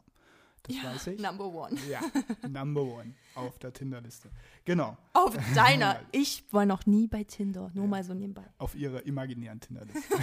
[0.65, 1.23] Das ja, weiß ich.
[1.23, 1.75] Number one.
[1.89, 2.03] Ja,
[2.47, 4.31] number one auf der Tinderliste.
[4.67, 6.01] Genau, Auf deiner.
[6.13, 7.91] Ich war noch nie bei Tinder, nur Ja.
[7.91, 8.45] mal so nebenbei.
[8.59, 10.01] auf ihrer imaginären Tinderliste.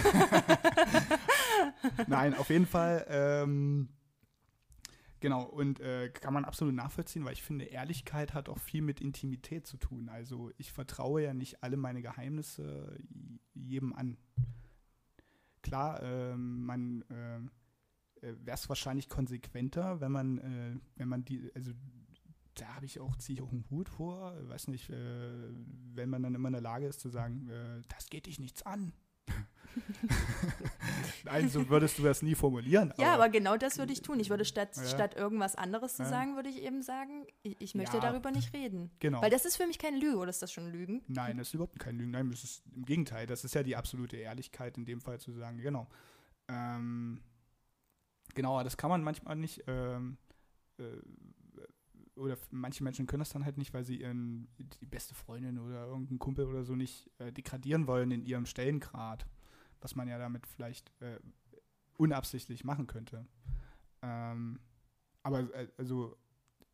[2.06, 3.04] Nein, auf jeden Fall.
[3.08, 3.88] Ähm,
[5.20, 9.00] genau, und äh, kann man absolut nachvollziehen, weil ich finde, Ehrlichkeit hat auch viel mit
[9.00, 10.08] Intimität zu tun.
[10.08, 12.98] Also ich vertraue ja nicht alle meine Geheimnisse
[13.54, 14.16] jedem an.
[15.62, 17.50] Klar, ähm, man ähm,
[18.22, 21.72] äh, wäre es wahrscheinlich konsequenter, wenn man, äh, wenn man die, also
[22.54, 25.52] da habe ich auch, ziehe ich auch einen Hut vor, weiß nicht, äh,
[25.94, 28.62] wenn man dann immer in der Lage ist zu sagen, äh, das geht dich nichts
[28.62, 28.92] an.
[31.24, 32.92] Nein, so würdest du das nie formulieren.
[32.98, 34.18] Ja, aber genau das würde ich tun.
[34.20, 34.84] Ich würde statt, Ja.
[34.84, 36.08] statt irgendwas anderes zu Ja.
[36.08, 38.02] sagen, würde ich eben sagen, ich, ich möchte Ja.
[38.02, 38.90] darüber nicht reden.
[39.00, 39.20] genau.
[39.22, 41.02] Weil das ist für mich keine Lüge, oder ist das schon Lügen?
[41.08, 42.10] Nein, das ist überhaupt kein Lügen.
[42.12, 43.26] Nein, das ist im Gegenteil.
[43.26, 45.88] Das ist ja die absolute Ehrlichkeit in dem Fall zu sagen, genau.
[46.48, 47.20] Ähm,
[48.34, 50.16] genau, aber das kann man manchmal nicht, ähm,
[50.78, 50.84] äh,
[52.16, 54.48] oder manche Menschen können das dann halt nicht, weil sie ihren,
[54.80, 59.24] die beste Freundin oder irgendeinen Kumpel oder so nicht äh, degradieren wollen in ihrem Stellengrad,
[59.80, 61.18] was man ja damit vielleicht äh,
[61.96, 63.26] unabsichtlich machen könnte.
[64.02, 64.60] Ähm,
[65.22, 66.16] aber äh, also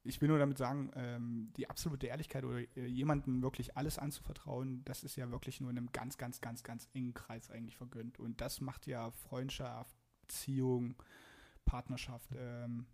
[0.04, 4.84] ich will nur damit sagen, ähm, die absolute Ehrlichkeit oder äh, jemandem wirklich alles anzuvertrauen,
[4.84, 8.18] das ist ja wirklich nur in einem ganz, ganz, ganz, ganz engen Kreis eigentlich vergönnt.
[8.18, 10.94] Und das macht ja Freundschaft, Beziehung,
[11.64, 12.86] Partnerschaft ähm,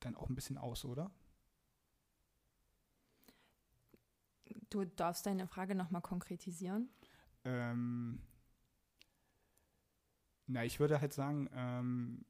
[0.00, 1.10] dann auch ein bisschen aus, oder?
[4.68, 6.90] Du darfst deine Frage nochmal konkretisieren.
[7.44, 8.20] Ähm,
[10.52, 12.24] na, ich würde halt sagen, ähm,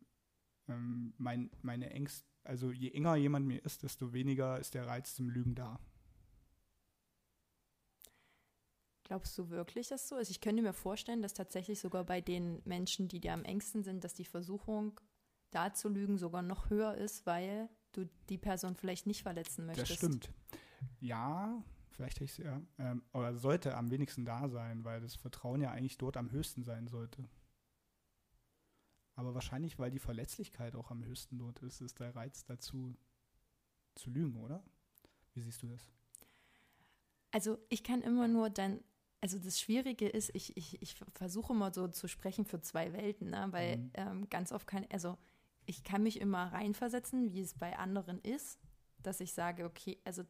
[0.69, 5.15] ähm, mein, meine Ängste, also je enger jemand mir ist, desto weniger ist der Reiz
[5.15, 5.79] zum Lügen da.
[9.05, 10.31] Glaubst du wirklich, dass so ist?
[10.31, 14.05] Ich könnte mir vorstellen, dass tatsächlich sogar bei den Menschen, die dir am engsten sind,
[14.05, 15.01] dass die Versuchung,
[15.51, 19.91] da zu lügen, sogar noch höher ist, weil du die Person vielleicht nicht verletzen möchtest.
[19.91, 20.33] Das stimmt.
[21.01, 25.15] Ja, vielleicht hätte ich es ja, ähm, oder sollte am wenigsten da sein, weil das
[25.15, 27.29] Vertrauen ja eigentlich dort am höchsten sein sollte.
[29.15, 32.97] Aber wahrscheinlich, weil die Verletzlichkeit auch am höchsten dort ist, ist der Reiz dazu
[33.95, 34.63] zu lügen, oder?
[35.35, 35.87] Wie siehst du das?
[37.31, 38.83] Also ich kann immer nur dann,
[39.21, 43.31] also das Schwierige ist, ich, ich, ich versuche immer so zu sprechen für zwei Welten,
[43.31, 43.49] ne?
[43.51, 43.91] weil Mhm.
[43.95, 45.17] ähm, ganz oft kann, also
[45.67, 48.59] ich kann mich immer reinversetzen, wie es bei anderen ist,
[48.99, 50.25] dass ich sage, okay, also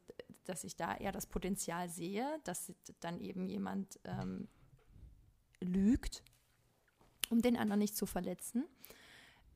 [0.44, 4.48] dass ich da eher das Potenzial sehe, dass dann eben jemand ähm,
[5.60, 6.22] lügt,
[7.32, 8.64] um den anderen nicht zu verletzen.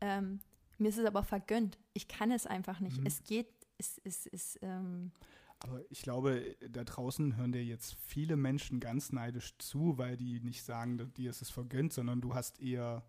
[0.01, 0.41] Ähm,
[0.79, 1.79] mir ist es aber vergönnt.
[1.93, 2.99] Ich kann es einfach nicht.
[3.01, 3.07] Mhm.
[3.07, 4.27] Es geht, es ist.
[4.33, 5.13] Es, ähm
[5.61, 10.41] aber ich glaube, da draußen hören dir jetzt viele Menschen ganz neidisch zu, weil die
[10.41, 13.07] nicht sagen, dir ist es vergönnt, sondern du hast eher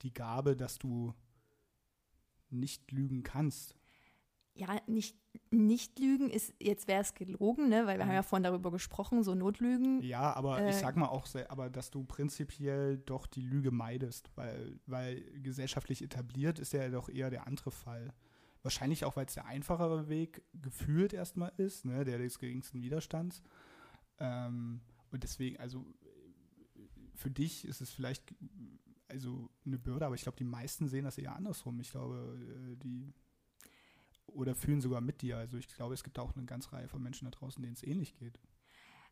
[0.00, 1.14] die Gabe, dass du
[2.48, 3.74] nicht lügen kannst.
[4.54, 5.14] Ja, nicht,
[5.50, 7.86] nicht lügen ist, jetzt wäre es gelogen, ne?
[7.86, 8.10] weil wir mhm.
[8.10, 10.02] haben ja vorhin darüber gesprochen, so Notlügen.
[10.02, 14.30] Ja, aber äh, ich sag mal auch, aber dass du prinzipiell doch die Lüge meidest,
[14.36, 18.12] weil, weil gesellschaftlich etabliert ist ja doch eher der andere Fall.
[18.62, 22.04] Wahrscheinlich auch, weil es der einfachere Weg gefühlt erstmal ist, ne?
[22.04, 23.42] der des geringsten Widerstands.
[24.18, 25.84] Ähm, und deswegen, also
[27.14, 28.34] für dich ist es vielleicht
[29.08, 31.80] also eine Bürde, aber ich glaube, die meisten sehen das eher andersrum.
[31.80, 32.38] Ich glaube,
[32.72, 33.12] äh, die
[34.34, 35.36] oder fühlen sogar mit dir.
[35.36, 37.82] Also ich glaube, es gibt auch eine ganze Reihe von Menschen da draußen, denen es
[37.82, 38.38] ähnlich geht.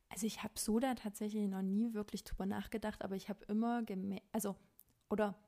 [0.09, 3.83] Also ich habe so da tatsächlich noch nie wirklich drüber nachgedacht, aber ich habe immer
[3.83, 4.57] gemerkt, also
[5.11, 5.39] oder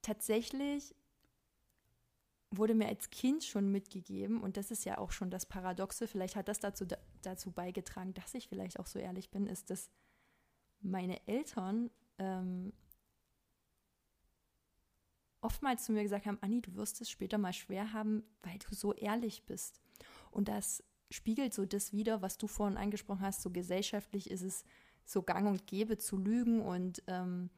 [0.00, 0.94] tatsächlich
[2.50, 6.36] wurde mir als Kind schon mitgegeben, und das ist ja auch schon das Paradoxe, vielleicht
[6.36, 6.86] hat das dazu,
[7.22, 9.90] dazu beigetragen, dass ich vielleicht auch so ehrlich bin, ist, dass
[10.80, 12.72] meine Eltern ähm,
[15.42, 18.74] oftmals zu mir gesagt haben, Anni, du wirst es später mal schwer haben, weil du
[18.74, 19.80] so ehrlich bist.
[20.30, 24.64] Und das spiegelt so das wieder, was du vorhin angesprochen hast, so gesellschaftlich ist es
[25.04, 27.50] so gang und gäbe zu lügen und ähm,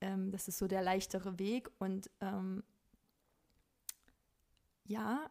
[0.00, 1.70] ähm, das ist so der leichtere Weg.
[1.78, 2.62] Und ähm,
[4.84, 5.30] ja,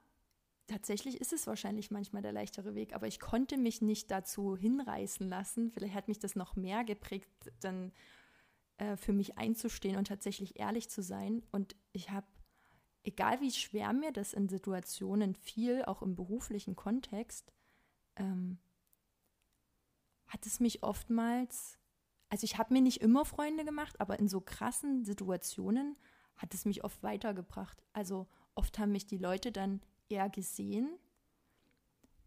[0.68, 5.28] tatsächlich ist es wahrscheinlich manchmal der leichtere Weg, aber ich konnte mich nicht dazu hinreißen
[5.28, 5.72] lassen.
[5.72, 7.30] Vielleicht hat mich das noch mehr geprägt,
[7.62, 7.92] dann
[8.80, 11.44] äh, für mich einzustehen und tatsächlich ehrlich zu sein.
[11.52, 12.28] Und ich habe,
[13.04, 17.52] egal wie schwer mir das in Situationen fiel, auch im beruflichen Kontext,
[18.15, 18.58] ähm,
[20.28, 21.78] hat es mich oftmals,
[22.30, 25.98] also ich habe mir nicht immer Freunde gemacht, aber in so krassen Situationen
[26.38, 27.84] hat es mich oft weitergebracht.
[27.92, 30.98] Also oft haben mich die Leute dann eher gesehen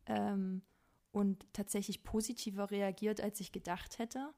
[0.05, 0.61] ähm,
[1.13, 4.35] und tatsächlich positiver reagiert, als ich gedacht hätte.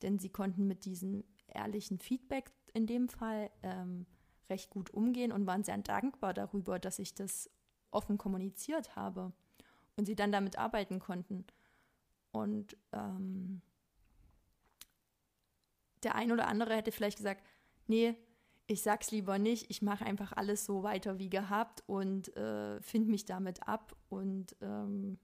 [0.00, 4.06] Denn sie konnten mit diesen ehrlichen Feedback in dem Fall ähm,
[4.48, 7.50] recht gut umgehen und waren sehr dankbar darüber, dass ich das
[7.90, 9.32] offen kommuniziert habe
[9.96, 11.46] und sie dann damit arbeiten konnten.
[12.30, 13.60] Und ähm,
[16.02, 17.44] der ein oder andere hätte vielleicht gesagt,
[17.86, 18.16] nee,
[18.66, 23.10] ich sag's lieber nicht, ich mache einfach alles so weiter wie gehabt und äh, finde
[23.10, 25.18] mich damit ab und ähm,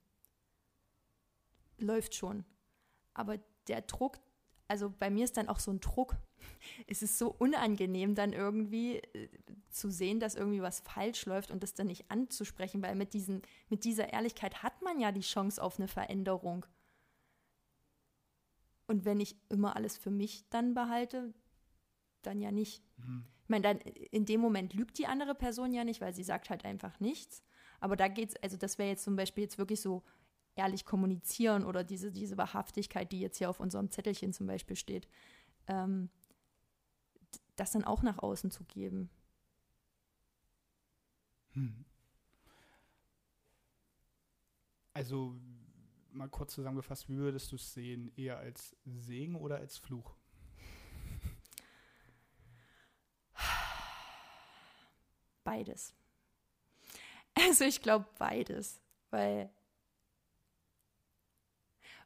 [1.79, 2.45] läuft schon.
[3.15, 3.39] Aber
[3.69, 4.19] der Druck,
[4.69, 6.17] also bei mir ist dann auch so ein Druck.
[6.87, 9.29] Es ist so unangenehm, dann irgendwie äh,
[9.71, 13.43] zu sehen, dass irgendwie was falsch läuft und das dann nicht anzusprechen, weil mit, diesen,
[13.69, 16.67] mit dieser Ehrlichkeit hat man ja die Chance auf eine Veränderung.
[18.87, 21.35] Und wenn ich immer alles für mich dann behalte,
[22.23, 22.83] dann ja nicht.
[22.97, 23.25] Mhm.
[23.43, 26.51] Ich meine, dann in dem Moment lügt die andere Person ja nicht, weil sie sagt
[26.51, 27.43] halt einfach nichts.
[27.81, 30.03] Aber da geht's, also das wäre jetzt zum Beispiel jetzt wirklich so
[30.59, 35.09] ehrlich kommunizieren oder diese, diese Wahrhaftigkeit, die jetzt hier auf unserem Zettelchen zum Beispiel steht,
[35.69, 36.11] ähm,
[37.57, 39.09] das dann auch nach außen zu geben.
[41.53, 41.85] Hm.
[44.93, 45.37] Also
[46.11, 48.13] mal kurz zusammengefasst, wie würdest du es sehen?
[48.17, 50.15] Eher als Segen oder als Fluch?
[55.45, 55.95] Beides.
[57.41, 59.49] Also ich glaube beides, weil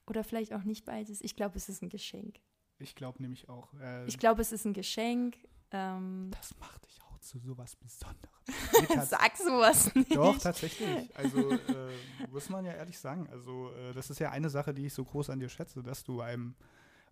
[0.06, 1.20] oder vielleicht auch nicht beides.
[1.20, 2.40] Ich glaube, es ist ein Geschenk.
[2.78, 3.72] Ich glaube nämlich auch.
[3.74, 5.36] Äh, ich glaube, es ist ein Geschenk.
[5.70, 8.30] Ähm, das macht dich auch zu sowas Besonderem.
[9.06, 10.14] Sag sowas nicht.
[10.14, 11.16] Doch, tatsächlich.
[11.16, 13.28] Also äh, muss man ja ehrlich sagen.
[13.30, 16.04] Also äh, das ist ja eine Sache, die ich so groß an dir schätze, dass
[16.04, 16.56] du einem,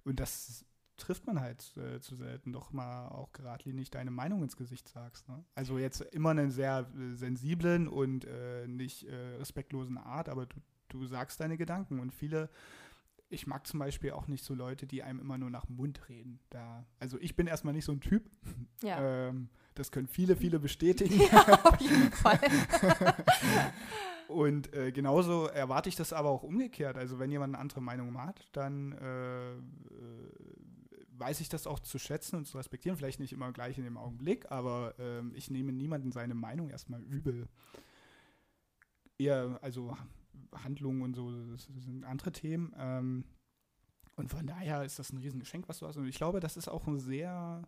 [0.05, 0.65] und das
[0.97, 5.29] trifft man halt äh, zu selten, doch mal auch geradlinig deine Meinung ins Gesicht sagst.
[5.29, 5.43] Ne?
[5.55, 10.57] Also jetzt immer einen sehr äh, sensiblen und äh, nicht respektlosen Art, aber du
[10.93, 12.51] du sagst deine Gedanken und viele
[13.31, 16.09] ich mag zum Beispiel auch nicht so Leute, die einem immer nur nach dem Mund
[16.09, 16.41] reden.
[16.51, 18.29] Da, also ich bin erstmal nicht so ein Typ.
[18.83, 19.29] Ja.
[19.29, 21.21] Ähm, das können viele, viele bestätigen.
[21.21, 22.41] Ja, auf jeden Fall.
[24.27, 26.97] und äh, genauso erwarte ich das aber auch umgekehrt.
[26.97, 29.59] Also wenn jemand eine andere Meinung hat, dann äh, äh,
[31.11, 32.97] weiß ich das auch zu schätzen und zu respektieren.
[32.97, 37.03] Vielleicht nicht immer gleich in dem Augenblick, aber ähm, ich nehme niemanden seine Meinung erstmal
[37.03, 37.47] übel.
[39.19, 39.95] Eher, also
[40.55, 42.73] Handlungen und so, das sind andere Themen.
[42.77, 43.25] Ähm,
[44.17, 45.97] und von daher ist das ein Riesengeschenk, was du hast.
[45.97, 47.63] Und ich glaube, das ist auch ein sehr,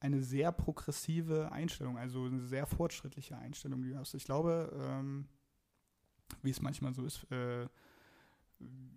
[0.00, 4.14] eine sehr progressive Einstellung, also eine sehr fortschrittliche Einstellung, die du hast.
[4.14, 5.26] Ich glaube, ähm,
[6.42, 7.68] wie es manchmal so ist, äh,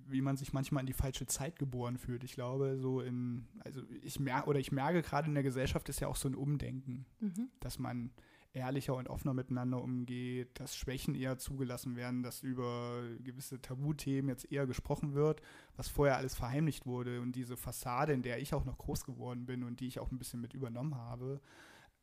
[0.07, 2.23] wie man sich manchmal in die falsche Zeit geboren fühlt.
[2.23, 5.99] Ich glaube, so in, also ich merke, oder ich merke gerade in der Gesellschaft ist
[5.99, 7.49] ja auch so ein Umdenken, mhm.
[7.59, 8.11] dass man
[8.53, 14.51] ehrlicher und offener miteinander umgeht, dass Schwächen eher zugelassen werden, dass über gewisse Tabuthemen jetzt
[14.51, 15.41] eher gesprochen wird,
[15.75, 17.19] was vorher alles verheimlicht wurde.
[17.21, 20.11] Und diese Fassade, in der ich auch noch groß geworden bin und die ich auch
[20.11, 21.41] ein bisschen mit übernommen habe,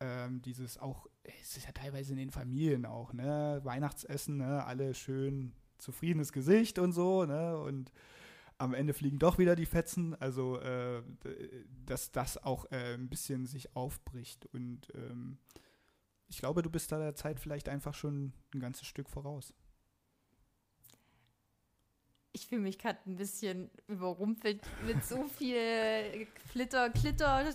[0.01, 4.93] ähm, dieses auch, es ist ja teilweise in den Familien auch, ne, Weihnachtsessen, ne, alle
[4.93, 7.93] schön zufriedenes Gesicht und so, ne, und
[8.57, 11.01] am Ende fliegen doch wieder die Fetzen, also äh,
[11.85, 15.37] dass das auch äh, ein bisschen sich aufbricht und ähm,
[16.31, 19.53] ich glaube, du bist da der Zeit vielleicht einfach schon ein ganzes Stück voraus.
[22.31, 27.53] Ich fühle mich gerade ein bisschen überrumpelt mit so viel Flitter, Klitter,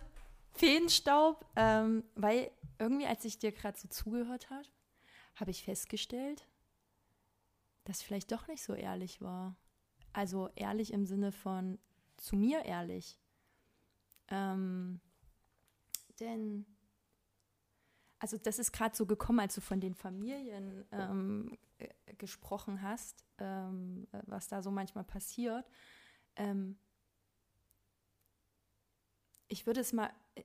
[0.52, 4.68] Feenstaub, ähm, weil irgendwie, als ich dir gerade so zugehört habe,
[5.36, 6.46] habe ich festgestellt,
[7.84, 9.56] dass ich vielleicht doch nicht so ehrlich war.
[10.12, 11.78] Also ehrlich im Sinne von
[12.18, 13.18] zu mir ehrlich.
[14.28, 15.00] Ähm,
[16.20, 16.66] denn
[18.18, 23.24] also das ist gerade so gekommen, als du von den Familien ähm, äh, gesprochen hast,
[23.38, 25.64] ähm, was da so manchmal passiert.
[26.36, 26.78] Ähm,
[29.48, 30.44] ich würde es mal, äh,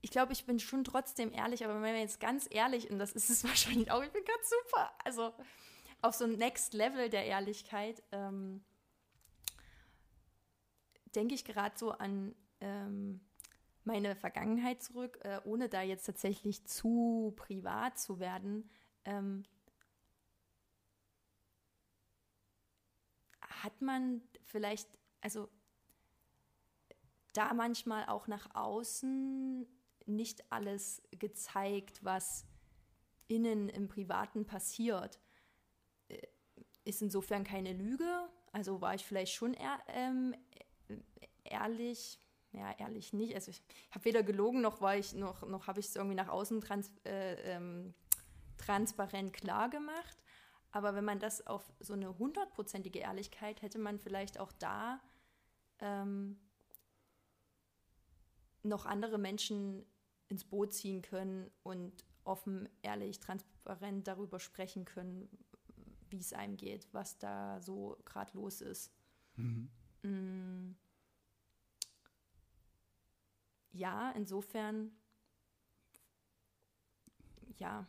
[0.00, 3.12] ich glaube, ich bin schon trotzdem ehrlich, aber wenn man jetzt ganz ehrlich, und das
[3.12, 5.32] ist es wahrscheinlich auch, ich bin ganz super, also
[6.02, 8.62] auf so ein Next Level der Ehrlichkeit, ähm,
[11.14, 13.20] denke ich gerade so an ähm,
[13.84, 18.68] meine Vergangenheit zurück, äh, ohne da jetzt tatsächlich zu privat zu werden.
[19.04, 19.44] Ähm,
[23.40, 24.88] hat man vielleicht,
[25.20, 25.48] also
[27.32, 29.66] da manchmal auch nach außen
[30.06, 32.46] nicht alles gezeigt, was
[33.28, 35.20] innen im Privaten passiert.
[36.08, 36.26] Äh,
[36.84, 38.28] ist insofern keine Lüge.
[38.52, 40.34] Also war ich vielleicht schon ehr, ähm,
[41.44, 42.18] ehrlich,
[42.52, 43.34] ja, ehrlich nicht.
[43.34, 46.28] Also ich habe weder gelogen, noch war ich, noch, noch habe ich es irgendwie nach
[46.28, 47.94] außen trans, äh, ähm,
[48.58, 50.22] transparent klar gemacht.
[50.70, 55.00] Aber wenn man das auf so eine hundertprozentige Ehrlichkeit hätte man vielleicht auch da
[55.80, 56.38] ähm,
[58.62, 59.84] noch andere Menschen
[60.28, 65.28] ins Boot ziehen können und offen, ehrlich, transparent darüber sprechen können,
[66.10, 68.92] wie es einem geht, was da so gerade los ist.
[69.36, 69.70] Mhm.
[70.02, 70.76] Mm
[73.72, 74.92] ja, insofern,
[77.56, 77.86] ja.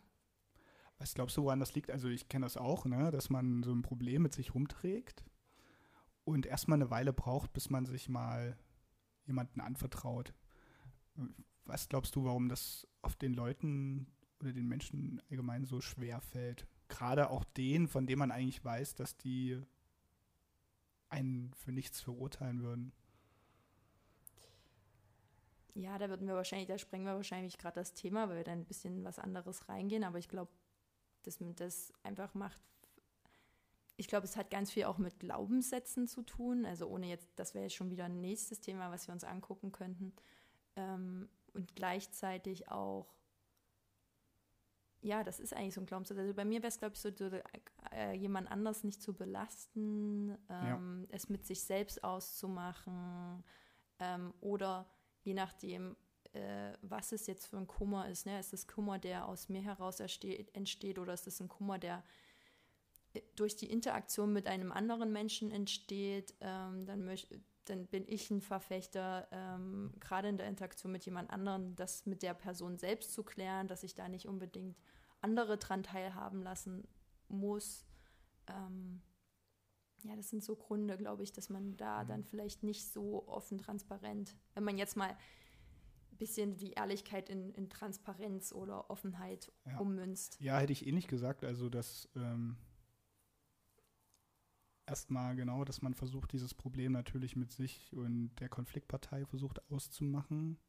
[0.97, 1.91] Was glaubst du, woran das liegt?
[1.91, 5.25] Also ich kenne das auch, ne, dass man so ein Problem mit sich rumträgt
[6.23, 8.57] und erstmal eine Weile braucht, bis man sich mal
[9.25, 10.33] jemanden anvertraut.
[11.65, 14.07] Was glaubst du, warum das auf den Leuten
[14.39, 16.67] oder den Menschen allgemein so schwer fällt?
[16.87, 19.61] Gerade auch denen, von denen man eigentlich weiß, dass die
[21.09, 22.93] einen für nichts verurteilen würden
[25.75, 28.59] ja, da würden wir wahrscheinlich, da sprengen wir wahrscheinlich gerade das Thema, weil wir dann
[28.59, 30.03] ein bisschen was anderes reingehen.
[30.03, 30.51] Aber ich glaube,
[31.23, 32.61] dass man das einfach macht.
[33.95, 36.65] Ich glaube, es hat ganz viel auch mit Glaubenssätzen zu tun.
[36.65, 39.71] Also ohne jetzt, das wäre jetzt schon wieder ein nächstes Thema, was wir uns angucken
[39.71, 40.13] könnten.
[40.75, 43.13] Ähm, und gleichzeitig auch,
[45.01, 46.17] ja, das ist eigentlich so ein Glaubenssatz.
[46.17, 47.29] Also bei mir wäre es, glaube ich, so, so
[47.91, 51.15] äh, jemand anders nicht zu belasten, ähm, ja.
[51.15, 53.43] es mit sich selbst auszumachen
[53.99, 54.87] ähm, oder
[55.23, 55.95] je nachdem,
[56.33, 58.25] äh, was es jetzt für ein Kummer ist.
[58.25, 58.39] Ne?
[58.39, 62.03] Ist es Kummer, der aus mir heraus entsteht oder ist es ein Kummer, der
[63.13, 67.09] äh, durch die Interaktion mit einem anderen Menschen entsteht, ähm, dann,
[67.65, 72.23] dann bin ich ein Verfechter, ähm, gerade in der Interaktion mit jemand anderem, das mit
[72.23, 74.77] der Person selbst zu klären, dass ich da nicht unbedingt
[75.21, 76.87] andere dran teilhaben lassen
[77.29, 77.85] muss.
[78.47, 79.01] Ähm,
[80.03, 82.07] ja, das sind so Gründe, glaube ich, dass man da mhm.
[82.07, 87.51] dann vielleicht nicht so offen transparent, wenn man jetzt mal ein bisschen die Ehrlichkeit in,
[87.53, 89.77] in Transparenz oder Offenheit ja.
[89.79, 90.39] ummünzt.
[90.39, 91.43] Ja, hätte ich eh nicht gesagt.
[91.43, 92.57] Also, dass ähm,
[94.85, 100.59] erstmal genau, dass man versucht, dieses Problem natürlich mit sich und der Konfliktpartei versucht auszumachen.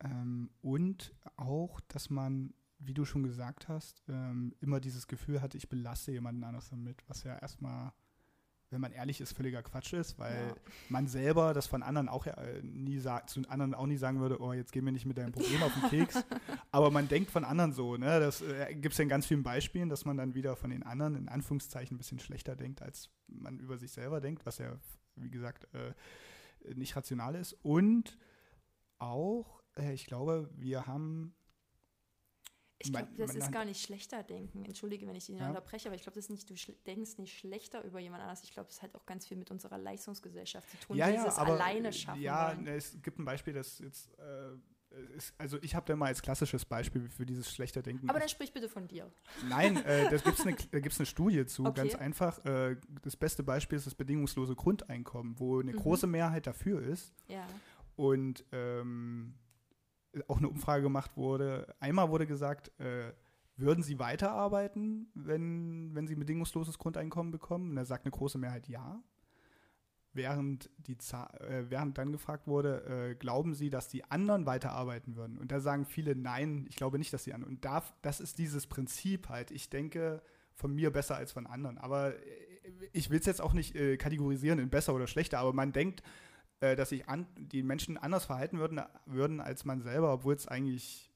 [0.00, 5.56] Ähm, und auch, dass man wie du schon gesagt hast, ähm, immer dieses Gefühl hatte,
[5.56, 7.92] ich belasse jemanden anders damit, was ja erstmal
[8.72, 10.54] wenn man ehrlich ist, völliger Quatsch ist, weil ja.
[10.88, 14.40] man selber das von anderen auch äh, nie sagt, zu anderen auch nie sagen würde,
[14.40, 16.24] oh, jetzt geh mir nicht mit deinem Problem auf den Keks.
[16.70, 18.18] Aber man denkt von anderen so, ne?
[18.18, 20.82] Das äh, gibt es ja in ganz vielen Beispielen, dass man dann wieder von den
[20.82, 24.76] anderen in Anführungszeichen ein bisschen schlechter denkt, als man über sich selber denkt, was ja,
[25.16, 25.92] wie gesagt, äh,
[26.74, 27.52] nicht rational ist.
[27.62, 28.18] Und
[28.98, 31.34] auch, äh, ich glaube, wir haben
[32.82, 34.64] ich glaube, das ist gar nicht schlechter denken.
[34.64, 35.48] Entschuldige, wenn ich dich ja.
[35.48, 36.54] unterbreche, aber ich glaube, das ist nicht, du
[36.86, 38.42] denkst nicht schlechter über jemand anders.
[38.44, 41.36] Ich glaube, das hat auch ganz viel mit unserer Leistungsgesellschaft zu tun, ja, dieses ja,
[41.38, 42.20] aber, alleine schaffen.
[42.20, 42.66] Ja, wollen.
[42.66, 44.56] es gibt ein Beispiel, das jetzt äh,
[45.16, 48.08] ist, also ich habe da mal als klassisches Beispiel für dieses schlechter Denken.
[48.08, 49.10] Aber dann sprich bitte von dir.
[49.48, 51.82] Nein, äh, da gibt es eine, eine Studie zu, okay.
[51.82, 52.44] ganz einfach.
[52.44, 55.76] Äh, das beste Beispiel ist das bedingungslose Grundeinkommen, wo eine mhm.
[55.76, 57.14] große Mehrheit dafür ist.
[57.28, 57.46] Ja.
[57.96, 59.34] Und ähm,
[60.28, 61.74] auch eine Umfrage gemacht wurde.
[61.80, 63.12] Einmal wurde gesagt, äh,
[63.56, 67.70] würden Sie weiterarbeiten, wenn, wenn Sie bedingungsloses Grundeinkommen bekommen?
[67.70, 69.02] Und da sagt eine große Mehrheit ja.
[70.14, 75.38] Während, die, äh, während dann gefragt wurde, äh, glauben Sie, dass die anderen weiterarbeiten würden?
[75.38, 77.54] Und da sagen viele, nein, ich glaube nicht, dass die anderen.
[77.54, 79.50] Und da, das ist dieses Prinzip halt.
[79.50, 80.22] Ich denke
[80.54, 81.78] von mir besser als von anderen.
[81.78, 82.18] Aber äh,
[82.92, 86.02] ich will es jetzt auch nicht äh, kategorisieren in besser oder schlechter, aber man denkt,
[86.62, 90.46] äh, dass sich an, die Menschen anders verhalten würden, würden als man selber, obwohl es
[90.46, 91.10] eigentlich,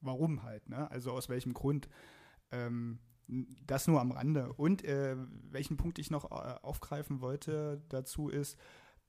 [0.00, 0.90] warum halt, ne?
[0.90, 1.88] Also aus welchem Grund.
[2.50, 2.98] Ähm,
[3.64, 4.52] das nur am Rande.
[4.52, 5.16] Und äh,
[5.50, 8.58] welchen Punkt ich noch äh, aufgreifen wollte dazu ist,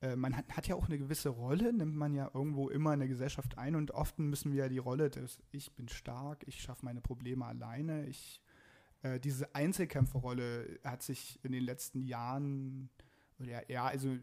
[0.02, 3.00] äh, man hat, hat, ja auch eine gewisse Rolle, nimmt man ja irgendwo immer in
[3.00, 6.62] der Gesellschaft ein und oft müssen wir ja die Rolle des Ich bin stark, ich
[6.62, 8.42] schaffe meine Probleme alleine, ich
[9.02, 12.92] äh, diese Einzelkämpferrolle hat sich in den letzten Jahren
[13.40, 14.16] ja, ja, also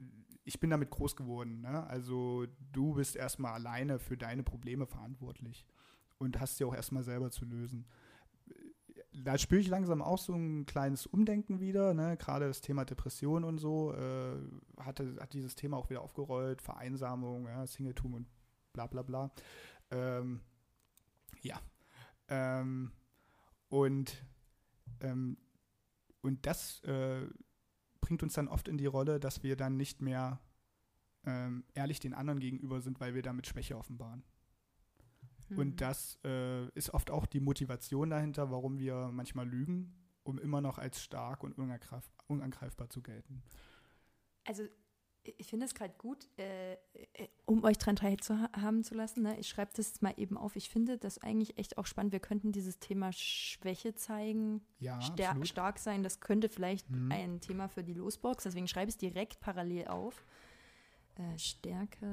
[0.44, 1.60] ich bin damit groß geworden.
[1.60, 1.86] Ne?
[1.86, 5.66] Also du bist erstmal alleine für deine Probleme verantwortlich
[6.18, 7.86] und hast sie auch erstmal selber zu lösen.
[9.12, 11.94] Da spüre ich langsam auch so ein kleines Umdenken wieder.
[11.94, 12.16] Ne?
[12.16, 14.36] Gerade das Thema Depression und so äh,
[14.78, 16.62] hatte, hat dieses Thema auch wieder aufgerollt.
[16.62, 18.26] Vereinsamung, ja, Singletum und
[18.72, 19.30] bla bla bla.
[19.90, 20.40] Ähm,
[21.42, 21.60] ja.
[22.28, 22.92] Ähm,
[23.68, 24.24] und,
[25.00, 25.36] ähm,
[26.22, 27.26] und das äh,
[28.10, 30.40] bringt uns dann oft in die Rolle, dass wir dann nicht mehr
[31.24, 34.24] ähm, ehrlich den anderen gegenüber sind, weil wir damit Schwäche offenbaren.
[35.48, 35.58] Mhm.
[35.58, 39.94] Und das äh, ist oft auch die Motivation dahinter, warum wir manchmal lügen,
[40.24, 43.44] um immer noch als stark und unangreif unangreifbar zu gelten.
[44.44, 44.64] Also
[45.22, 49.22] ich finde es gerade gut, äh, äh, um euch daran teilhaben zu lassen.
[49.22, 49.38] Ne?
[49.38, 50.56] Ich schreibe das mal eben auf.
[50.56, 52.12] Ich finde das eigentlich echt auch spannend.
[52.12, 55.00] Wir könnten dieses Thema Schwäche zeigen, ja,
[55.42, 56.02] stark sein.
[56.02, 57.12] Das könnte vielleicht mhm.
[57.12, 58.44] ein Thema für die Losbox.
[58.44, 60.24] Deswegen schreibe ich es direkt parallel auf.
[61.16, 62.06] Äh, Stärke.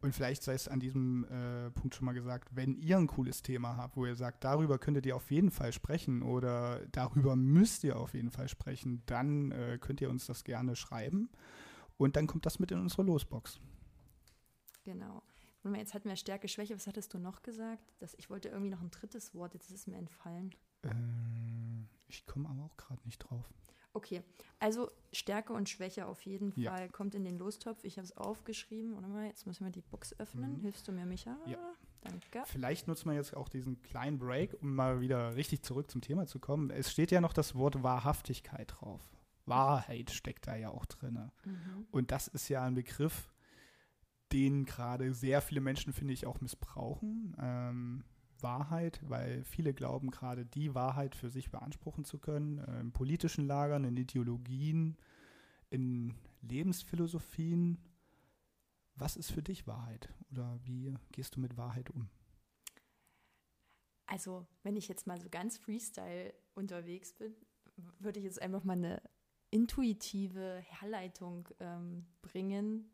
[0.00, 3.42] Und vielleicht sei es an diesem äh, Punkt schon mal gesagt, wenn ihr ein cooles
[3.42, 7.84] Thema habt, wo ihr sagt, darüber könntet ihr auf jeden Fall sprechen oder darüber müsst
[7.84, 11.28] ihr auf jeden Fall sprechen, dann äh, könnt ihr uns das gerne schreiben.
[12.00, 13.60] Und dann kommt das mit in unsere Losbox.
[14.84, 15.22] Genau.
[15.62, 16.74] Und jetzt hatten wir Stärke, Schwäche.
[16.74, 17.92] Was hattest du noch gesagt?
[17.98, 20.54] Das, ich wollte irgendwie noch ein drittes Wort, jetzt ist es mir entfallen.
[20.82, 20.88] Äh,
[22.08, 23.52] ich komme aber auch gerade nicht drauf.
[23.92, 24.22] Okay,
[24.60, 26.70] also Stärke und Schwäche auf jeden ja.
[26.70, 27.84] Fall kommt in den Lostopf.
[27.84, 28.94] Ich habe es aufgeschrieben.
[28.94, 30.58] Warte mal, jetzt müssen wir die Box öffnen.
[30.58, 30.60] Mhm.
[30.62, 31.36] Hilfst du mir, Micha?
[31.44, 31.58] Ja.
[32.00, 32.44] Danke.
[32.46, 36.26] Vielleicht nutzen wir jetzt auch diesen kleinen Break, um mal wieder richtig zurück zum Thema
[36.26, 36.70] zu kommen.
[36.70, 39.02] Es steht ja noch das Wort Wahrhaftigkeit drauf.
[39.50, 41.30] Wahrheit steckt da ja auch drin.
[41.44, 41.86] Mhm.
[41.90, 43.30] Und das ist ja ein Begriff,
[44.32, 47.36] den gerade sehr viele Menschen, finde ich, auch missbrauchen.
[47.38, 48.04] Ähm,
[48.42, 53.46] Wahrheit, weil viele glauben gerade die Wahrheit für sich beanspruchen zu können, äh, in politischen
[53.46, 54.96] Lagern, in Ideologien,
[55.68, 57.78] in Lebensphilosophien.
[58.94, 62.08] Was ist für dich Wahrheit oder wie gehst du mit Wahrheit um?
[64.06, 67.34] Also, wenn ich jetzt mal so ganz Freestyle unterwegs bin,
[67.98, 69.00] würde ich jetzt einfach mal eine
[69.50, 72.90] intuitive Herleitung ähm, bringen.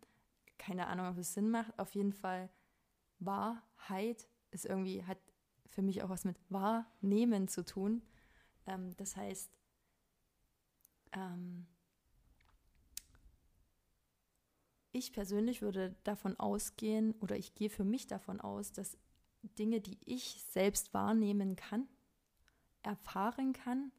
[0.58, 1.78] Keine Ahnung, ob es Sinn macht.
[1.78, 2.48] Auf jeden Fall
[3.18, 5.18] Wahrheit ist irgendwie, hat
[5.68, 8.02] für mich auch was mit Wahrnehmen zu tun.
[8.66, 9.50] Ähm, das heißt,
[11.12, 11.66] ähm,
[14.92, 18.96] ich persönlich würde davon ausgehen oder ich gehe für mich davon aus, dass
[19.58, 21.86] Dinge, die ich selbst wahrnehmen kann,
[22.82, 23.92] erfahren kann,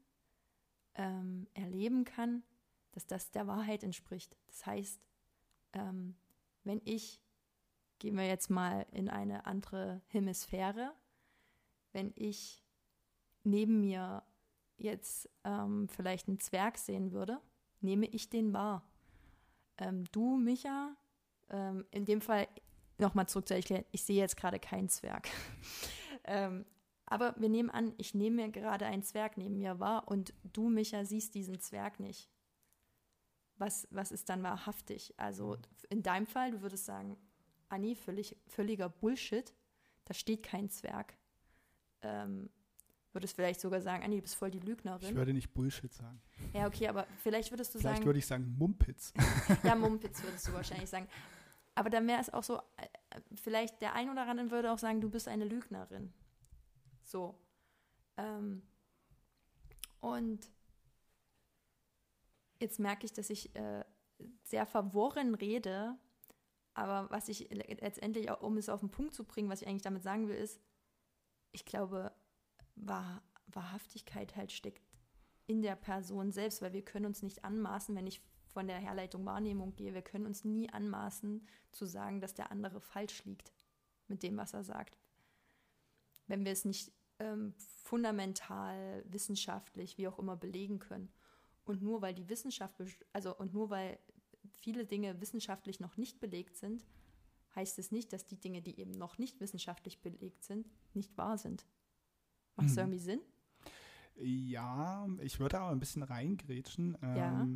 [0.98, 2.44] ähm, erleben kann,
[2.92, 4.36] dass das der Wahrheit entspricht.
[4.48, 5.00] Das heißt,
[5.74, 6.16] ähm,
[6.64, 7.22] wenn ich,
[8.00, 10.94] gehen wir jetzt mal in eine andere Hemisphäre,
[11.94, 12.64] wenn ich
[13.44, 14.24] neben mir
[14.78, 17.40] jetzt ähm, vielleicht einen Zwerg sehen würde,
[17.82, 18.84] nehme ich den wahr.
[19.78, 20.96] Ähm, du, Micha,
[21.50, 22.48] ähm, in dem Fall
[22.98, 25.28] nochmal zurück zu erklären, ich sehe jetzt gerade keinen Zwerg.
[27.10, 30.70] aber wir nehmen an, ich nehme mir gerade einen Zwerg neben mir wahr und du,
[30.70, 32.30] Micha, siehst diesen Zwerg nicht.
[33.58, 35.14] Was, was ist dann wahrhaftig?
[35.18, 35.62] Also mhm.
[35.90, 37.18] in deinem Fall, du würdest sagen,
[37.70, 39.54] Anni, völlig, völliger Bullshit,
[40.04, 41.18] da steht kein Zwerg.
[42.02, 42.50] Ähm,
[43.14, 45.10] würdest vielleicht sogar sagen, Anni, du bist voll die Lügnerin.
[45.10, 46.22] Ich würde nicht Bullshit sagen.
[46.54, 47.96] Ja, okay, aber vielleicht würdest du vielleicht sagen.
[47.96, 49.14] Vielleicht würde ich sagen Mumpitz.
[49.64, 51.08] ja, Mumpitz würdest du wahrscheinlich sagen.
[51.74, 55.00] Aber dann wäre es auch so, äh, vielleicht der ein oder andere würde auch sagen,
[55.00, 56.12] du bist eine Lügnerin.
[57.08, 57.40] So.
[58.18, 58.62] Ähm,
[60.02, 60.52] und
[62.60, 63.84] jetzt merke ich, dass ich äh,
[64.44, 65.98] sehr verworren rede,
[66.74, 69.82] aber was ich letztendlich, auch, um es auf den Punkt zu bringen, was ich eigentlich
[69.84, 70.62] damit sagen will, ist,
[71.52, 72.12] ich glaube,
[72.76, 74.86] Wahr, Wahrhaftigkeit halt steckt
[75.48, 79.26] in der Person selbst, weil wir können uns nicht anmaßen, wenn ich von der Herleitung
[79.26, 83.54] Wahrnehmung gehe, wir können uns nie anmaßen zu sagen, dass der andere falsch liegt
[84.08, 84.98] mit dem, was er sagt.
[86.28, 87.54] Wenn wir es nicht ähm,
[87.84, 91.10] fundamental, wissenschaftlich, wie auch immer belegen können.
[91.66, 92.76] Und nur weil die Wissenschaft,
[93.14, 94.00] also und nur weil
[94.54, 96.86] viele Dinge wissenschaftlich noch nicht belegt sind,
[97.56, 101.38] heißt es nicht, dass die Dinge, die eben noch nicht wissenschaftlich belegt sind, nicht wahr
[101.38, 101.66] sind.
[102.56, 102.80] Macht es hm.
[102.80, 103.22] irgendwie Sinn?
[104.16, 106.98] Ja, ich würde aber ein bisschen reingrätschen.
[107.02, 107.48] Ähm, ja,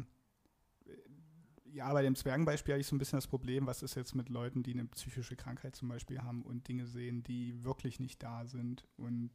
[1.76, 4.64] bei dem Zwergenbeispiel habe ich so ein bisschen das Problem, was ist jetzt mit Leuten,
[4.64, 8.88] die eine psychische Krankheit zum Beispiel haben und Dinge sehen, die wirklich nicht da sind.
[8.98, 9.32] Und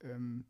[0.00, 0.46] ähm,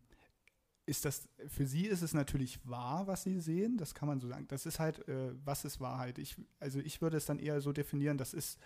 [0.86, 4.28] ist das, für sie ist es natürlich wahr, was sie sehen, das kann man so
[4.28, 4.46] sagen.
[4.48, 6.18] Das ist halt, äh, was ist Wahrheit?
[6.18, 8.58] Ich, also ich würde es dann eher so definieren, das ist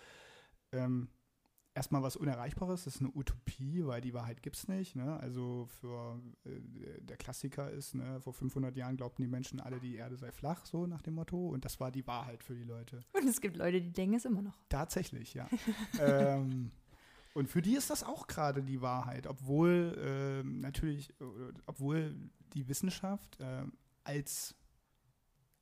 [0.71, 1.09] ähm,
[1.73, 4.95] erstmal was Unerreichbares, das ist eine Utopie, weil die Wahrheit gibt es nicht.
[4.95, 5.17] Ne?
[5.19, 9.95] Also für äh, der Klassiker ist, ne, vor 500 Jahren glaubten die Menschen alle, die
[9.95, 11.49] Erde sei flach, so nach dem Motto.
[11.49, 13.03] Und das war die Wahrheit für die Leute.
[13.13, 14.57] Und es gibt Leute, die denken es immer noch.
[14.69, 15.47] Tatsächlich, ja.
[15.99, 16.71] ähm,
[17.33, 21.13] und für die ist das auch gerade die Wahrheit, obwohl äh, natürlich,
[21.65, 22.15] obwohl
[22.53, 23.63] die Wissenschaft äh,
[24.03, 24.55] als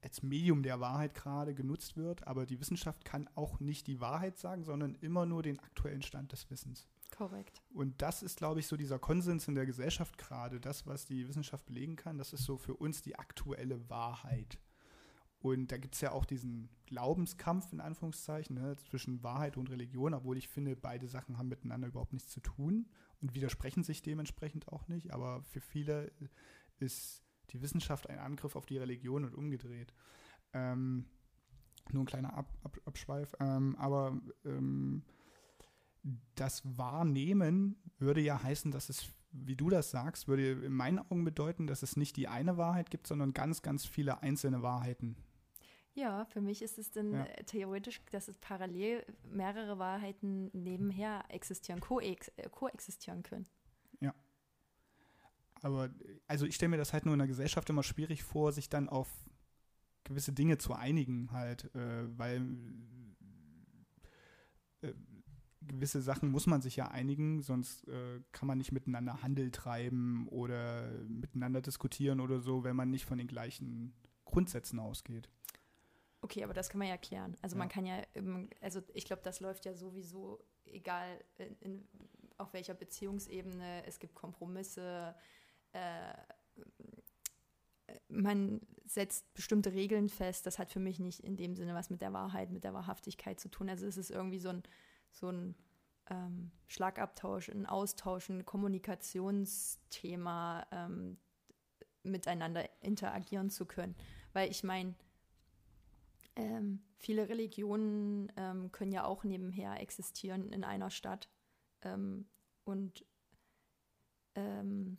[0.02, 4.38] als Medium der Wahrheit gerade genutzt wird, aber die Wissenschaft kann auch nicht die Wahrheit
[4.38, 6.88] sagen, sondern immer nur den aktuellen Stand des Wissens.
[7.12, 7.62] Korrekt.
[7.74, 10.60] Und das ist, glaube ich, so dieser Konsens in der Gesellschaft gerade.
[10.60, 14.60] Das, was die Wissenschaft belegen kann, das ist so für uns die aktuelle Wahrheit.
[15.42, 20.14] Und da gibt es ja auch diesen Glaubenskampf in Anführungszeichen ne, zwischen Wahrheit und Religion,
[20.14, 22.90] obwohl ich finde, beide Sachen haben miteinander überhaupt nichts zu tun
[23.22, 25.12] und widersprechen sich dementsprechend auch nicht.
[25.12, 26.12] Aber für viele
[26.80, 29.94] ist die Wissenschaft ein Angriff auf die Religion und umgedreht.
[30.54, 31.06] Ähm,
[31.92, 33.36] nur ein kleiner Ab Ab Abschweif.
[33.40, 35.04] Ähm, aber ähm,
[36.36, 41.24] das Wahrnehmen würde ja heißen, dass es, wie du das sagst, würde in meinen Augen
[41.26, 45.18] bedeuten, dass es nicht die eine Wahrheit gibt, sondern ganz, ganz viele einzelne Wahrheiten.
[45.96, 47.26] Ja, für mich ist es dann ja.
[47.46, 53.48] theoretisch, dass es parallel mehrere Wahrheiten nebenher existieren, koex koexistieren können.
[55.62, 55.90] Aber
[56.28, 58.90] also ich stelle mir das halt nur in der Gesellschaft immer schwierig vor, sich dann
[58.90, 59.10] auf
[60.04, 62.42] gewisse Dinge zu einigen, halt, äh, weil
[64.82, 64.94] äh,
[65.62, 70.28] gewisse Sachen muss man sich ja einigen, sonst äh, kann man nicht miteinander Handel treiben
[70.30, 73.94] oder miteinander diskutieren oder so, wenn man nicht von den gleichen
[74.26, 75.30] Grundsätzen ausgeht.
[76.22, 77.38] Okay, aber das kann man ja klären.
[77.42, 77.60] Also ja.
[77.60, 78.02] man kann ja,
[78.62, 81.88] also ich glaube, das läuft ja sowieso, egal in, in,
[82.38, 85.20] auf welcher Beziehungsebene, es gibt Kompromisse, äh,
[88.10, 90.46] man setzt bestimmte Regeln fest.
[90.46, 93.40] Das hat für mich nicht in dem Sinne was mit der Wahrheit, mit der Wahrhaftigkeit
[93.40, 93.70] zu tun.
[93.70, 94.64] Also es ist irgendwie so ein,
[95.12, 95.56] so ein
[96.10, 101.18] ähm, Schlagabtausch, ein Austausch, ein Kommunikationsthema, ähm,
[102.04, 103.96] miteinander interagieren zu können.
[104.34, 104.96] Weil ich meine,
[106.36, 111.30] ähm, viele Religionen ähm, können ja auch nebenher existieren in einer Stadt.
[111.82, 112.28] Ähm,
[112.64, 113.06] und
[114.36, 114.98] ähm,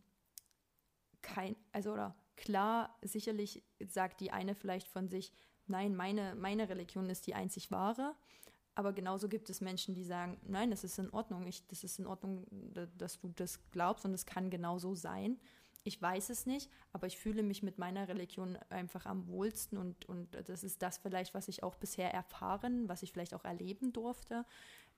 [1.23, 5.33] kein, also oder klar, sicherlich sagt die eine vielleicht von sich,
[5.66, 8.14] nein, meine, meine Religion ist die einzig wahre.
[8.75, 11.99] Aber genauso gibt es Menschen, die sagen, nein, das ist in Ordnung, ich, das ist
[11.99, 12.47] in Ordnung,
[12.97, 15.39] dass du das glaubst und es kann genauso sein.
[15.83, 20.07] Ich weiß es nicht, aber ich fühle mich mit meiner Religion einfach am wohlsten und,
[20.09, 23.93] und das ist das vielleicht, was ich auch bisher erfahren, was ich vielleicht auch erleben
[23.93, 24.45] durfte.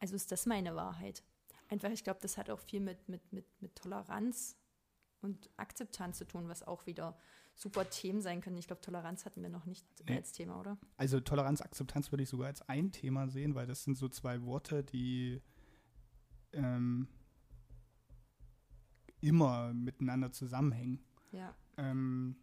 [0.00, 1.22] Also ist das meine Wahrheit.
[1.68, 4.56] Einfach, ich glaube, das hat auch viel mit, mit, mit, mit Toleranz
[5.22, 7.16] und Akzeptanz zu tun, was auch wieder
[7.54, 8.56] super Themen sein können.
[8.56, 10.16] Ich glaube, Toleranz hatten wir noch nicht nee.
[10.16, 10.78] als Thema, oder?
[10.96, 14.42] Also Toleranz, Akzeptanz würde ich sogar als ein Thema sehen, weil das sind so zwei
[14.42, 15.40] Worte, die
[16.52, 17.08] ähm,
[19.20, 21.04] immer miteinander zusammenhängen.
[21.30, 21.54] Ja.
[21.76, 22.36] Ähm,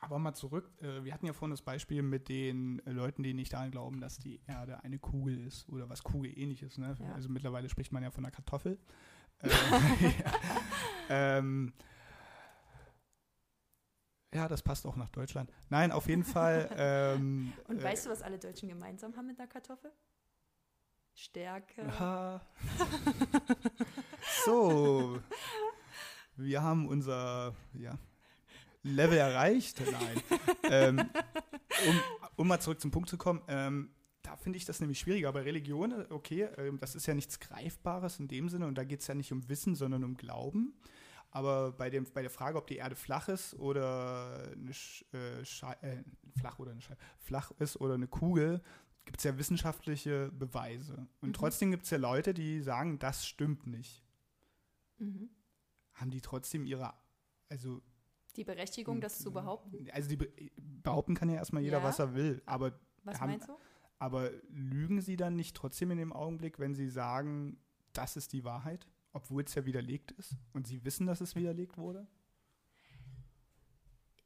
[0.00, 3.34] aber mal zurück, äh, wir hatten ja vorhin das Beispiel mit den äh, Leuten, die
[3.34, 6.78] nicht daran glauben, dass die Erde eine Kugel ist oder was Kugel ähnliches.
[6.78, 6.96] Ne?
[7.00, 7.12] Ja.
[7.12, 8.78] Also mittlerweile spricht man ja von einer Kartoffel.
[9.40, 9.48] Äh,
[10.02, 10.32] ja.
[11.08, 11.72] Ähm,
[14.34, 15.50] ja, das passt auch nach Deutschland.
[15.70, 16.68] Nein, auf jeden Fall.
[16.78, 19.90] Ähm, Und weißt äh, du, was alle Deutschen gemeinsam haben mit der Kartoffel?
[21.14, 21.82] Stärke.
[21.82, 22.40] Ja.
[24.44, 25.18] so.
[26.36, 27.98] Wir haben unser ja,
[28.84, 29.82] Level erreicht.
[29.90, 30.22] Nein.
[30.70, 31.10] ähm,
[31.88, 32.00] um,
[32.36, 33.42] um, mal zurück zum Punkt zu kommen.
[33.48, 33.90] Ähm,
[34.22, 35.32] da finde ich das nämlich schwieriger.
[35.32, 39.00] Bei Religion, okay, ähm, das ist ja nichts Greifbares in dem Sinne und da geht
[39.00, 40.74] es ja nicht um Wissen, sondern um Glauben.
[41.30, 45.40] Aber bei, dem, bei der Frage, ob die Erde flach ist oder eine Sch, äh,
[45.40, 46.04] äh,
[46.38, 48.62] flach oder eine Scheibe, flach ist oder eine Kugel,
[49.04, 51.06] gibt es ja wissenschaftliche Beweise.
[51.20, 51.32] Und mhm.
[51.34, 54.04] trotzdem gibt es ja Leute, die sagen, das stimmt nicht.
[54.98, 55.30] Mhm.
[55.94, 56.94] Haben die trotzdem ihre,
[57.48, 57.82] also
[58.36, 59.88] die Berechtigung, das zu behaupten?
[59.92, 61.84] Also die be behaupten kann ja erstmal jeder, ja.
[61.84, 62.42] was er will.
[62.46, 63.58] Aber was haben, meinst du?
[63.98, 67.58] Aber lügen sie dann nicht trotzdem in dem Augenblick, wenn sie sagen,
[67.92, 71.78] das ist die Wahrheit, obwohl es ja widerlegt ist und sie wissen, dass es widerlegt
[71.78, 72.06] wurde?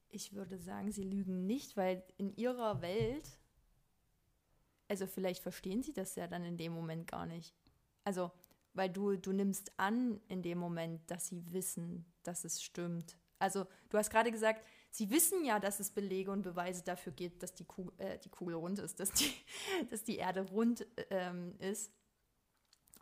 [0.09, 3.39] Ich würde sagen, sie lügen nicht, weil in ihrer Welt,
[4.89, 7.55] also vielleicht verstehen sie das ja dann in dem Moment gar nicht.
[8.05, 8.31] Also,
[8.75, 13.17] weil du, du nimmst an in dem Moment, dass sie wissen, dass es stimmt.
[13.39, 14.65] Also, du hast gerade gesagt,
[14.95, 18.29] Sie wissen ja, dass es Belege und Beweise dafür gibt, dass die Kugel, äh, die
[18.29, 19.33] Kugel rund ist, dass die,
[19.91, 21.91] dass die Erde rund ähm, ist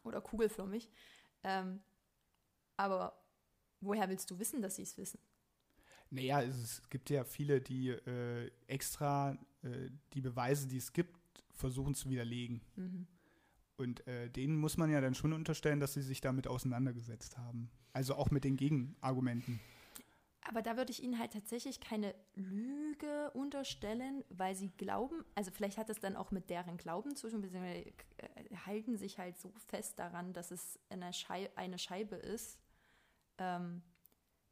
[0.05, 0.89] oder kugelförmig.
[1.43, 1.81] Ähm,
[2.77, 3.21] aber
[3.81, 5.21] woher willst du wissen, dass sie es wissen?
[6.11, 11.17] Naja, es, gibt ja viele, die äh, extra äh, die Beweise, die es gibt,
[11.53, 12.63] versuchen zu widerlegen.
[12.77, 13.07] Mhm.
[13.77, 17.71] Und äh, denen muss man ja dann schon unterstellen, dass sie sich damit auseinandergesetzt haben.
[17.93, 19.61] Also auch mit den Gegenargumenten.
[20.43, 25.77] Aber da würde ich Ihnen halt tatsächlich keine Lüge unterstellen, weil Sie glauben, also vielleicht
[25.77, 27.85] hat es dann auch mit deren Glauben zu tun, beziehungsweise
[28.17, 32.59] äh, halten sich halt so fest daran, dass es eine, Schei eine Scheibe ist,
[33.39, 33.83] ähm,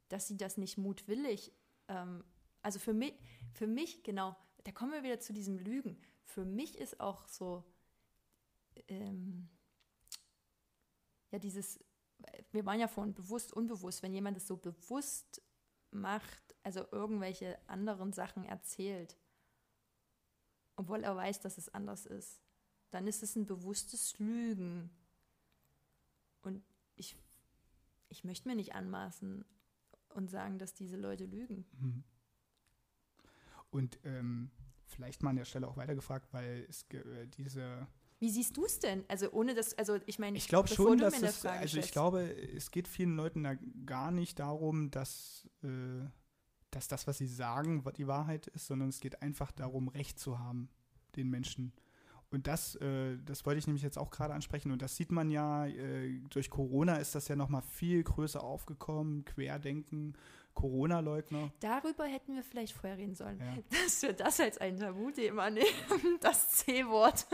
[0.09, 1.51] dass sie das nicht mutwillig,
[1.87, 2.23] ähm,
[2.61, 3.13] also für mich,
[3.53, 6.01] für mich, genau, da kommen wir wieder zu diesem Lügen.
[6.23, 7.63] Für mich ist auch so,
[8.87, 9.49] ähm,
[11.31, 11.79] ja, dieses,
[12.51, 15.41] wir waren ja vorhin bewusst, unbewusst, wenn jemand es so bewusst
[15.91, 19.17] macht, also irgendwelche anderen Sachen erzählt,
[20.75, 22.41] obwohl er weiß, dass es anders ist,
[22.91, 24.89] dann ist es ein bewusstes Lügen.
[26.41, 26.63] Und
[26.95, 27.17] ich,
[28.07, 29.45] ich möchte mir nicht anmaßen
[30.09, 31.65] und sagen, dass diese Leute lügen.
[31.79, 32.03] Mhm.
[33.69, 34.51] Und ähm,
[34.85, 37.87] vielleicht mal an der Stelle auch weitergefragt, weil es äh, diese
[38.19, 39.05] wie siehst du es denn?
[39.07, 42.69] Also ohne das, also ich meine, ich glaube schon, dass es, also ich glaube, es
[42.69, 43.55] geht vielen Leuten da
[43.85, 46.05] gar nicht darum, dass, äh,
[46.69, 50.37] dass das, was sie sagen, die Wahrheit ist, sondern es geht einfach darum, Recht zu
[50.37, 50.69] haben,
[51.15, 51.71] den Menschen.
[52.31, 54.71] Und das, äh, das wollte ich nämlich jetzt auch gerade ansprechen.
[54.71, 58.43] Und das sieht man ja, äh, durch Corona ist das ja noch mal viel größer
[58.43, 59.25] aufgekommen.
[59.25, 60.15] Querdenken
[60.59, 61.51] Corona-Leugner.
[61.61, 63.57] Darüber hätten wir vielleicht vorher reden sollen, ja.
[63.83, 65.67] dass wir das als ein Tabuthema nehmen,
[66.21, 67.27] das C-Wort.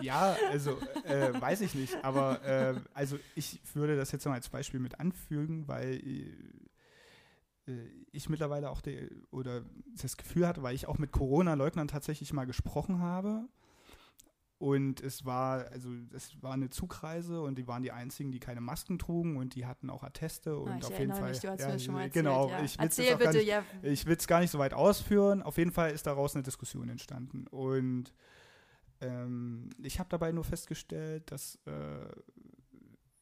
[0.00, 4.48] Ja, also äh, weiß ich nicht, aber äh, also ich würde das jetzt mal als
[4.48, 6.00] Beispiel mit anfügen, weil
[7.68, 7.72] äh,
[8.10, 9.62] ich mittlerweile auch die, oder
[10.02, 13.48] das Gefühl hatte, weil ich auch mit Corona-Leugnern tatsächlich mal gesprochen habe
[14.58, 18.62] und es war, also es war eine Zugreise und die waren die einzigen, die keine
[18.62, 21.30] Masken trugen und die hatten auch Atteste ah, und ah, auf jeden Fall.
[21.30, 22.62] Mich, du hast ja, mir schon mal erzählt, genau, ja.
[22.62, 23.64] ich will es gar, nicht, ja.
[23.82, 25.42] ich will's gar nicht so weit ausführen.
[25.42, 27.46] Auf jeden Fall ist daraus eine Diskussion entstanden.
[27.48, 28.14] Und
[29.00, 32.08] ähm, ich habe dabei nur festgestellt, dass äh,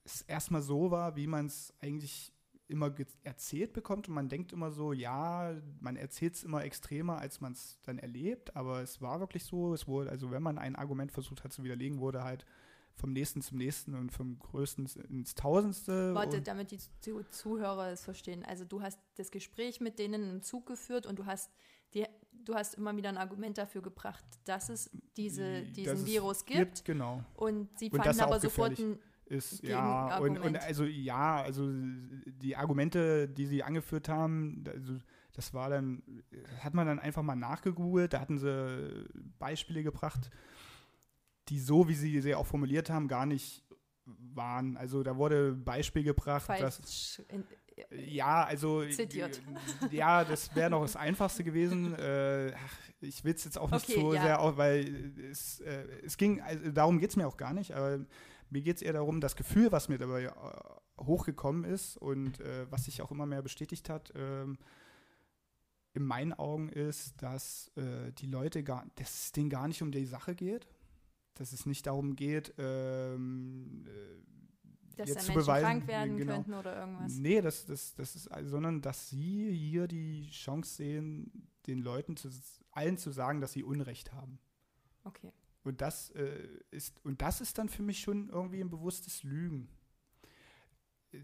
[0.04, 2.33] es erstmal so war, wie man es eigentlich
[2.68, 7.40] immer erzählt bekommt und man denkt immer so, ja, man erzählt es immer extremer, als
[7.40, 10.76] man es dann erlebt, aber es war wirklich so, es wurde, also wenn man ein
[10.76, 12.46] Argument versucht hat zu widerlegen, wurde halt
[12.96, 16.14] vom nächsten zum nächsten und vom größten ins Tausendste.
[16.14, 16.78] Warte, damit die
[17.30, 18.44] Zuhörer es verstehen.
[18.44, 21.50] Also du hast das Gespräch mit denen im Zug geführt und du hast
[21.92, 26.58] die, du hast immer wieder ein Argument dafür gebracht, dass es diese, diesen Virus gibt.
[26.58, 26.84] gibt.
[26.84, 27.24] Genau.
[27.34, 31.70] Und sie fanden aber sofort ein ist ja und, und, also ja, also
[32.26, 34.98] die Argumente, die sie angeführt haben, also
[35.32, 36.02] das war dann,
[36.60, 39.06] hat man dann einfach mal nachgegoogelt, da hatten sie
[39.38, 40.30] Beispiele gebracht,
[41.48, 43.64] die so, wie sie sie auch formuliert haben, gar nicht
[44.06, 44.76] waren.
[44.76, 47.44] Also da wurde Beispiel gebracht, Falsch dass in,
[47.90, 49.40] ja, also zitiert.
[49.90, 51.94] ja, das wäre noch das Einfachste gewesen.
[52.04, 52.52] Äh,
[53.00, 54.22] ich will es jetzt auch nicht okay, so ja.
[54.22, 57.72] sehr, auch, weil es, äh, es ging, also darum geht es mir auch gar nicht,
[57.72, 58.00] aber
[58.50, 60.30] mir geht es eher darum, das Gefühl, was mir dabei äh,
[61.00, 64.58] hochgekommen ist und äh, was sich auch immer mehr bestätigt hat, ähm,
[65.94, 69.92] in meinen Augen ist, dass äh, die Leute gar, dass es denen gar nicht um
[69.92, 70.68] die Sache geht,
[71.34, 76.32] dass es nicht darum geht, ähm, äh, dass jetzt zu Menschen beweisen, krank werden genau.
[76.34, 77.16] könnten oder irgendwas.
[77.16, 82.28] Nee, das, das, das ist, sondern dass sie hier die Chance sehen, den Leuten zu,
[82.70, 84.38] allen zu sagen, dass sie Unrecht haben.
[85.04, 85.32] Okay.
[85.64, 89.68] Und das, äh, ist, und das ist dann für mich schon irgendwie ein bewusstes Lügen.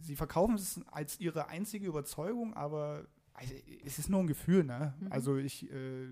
[0.01, 4.64] Sie verkaufen es als ihre einzige Überzeugung, aber also, es ist nur ein Gefühl.
[4.64, 4.95] Ne?
[4.99, 5.12] Mhm.
[5.12, 6.09] Also ich äh,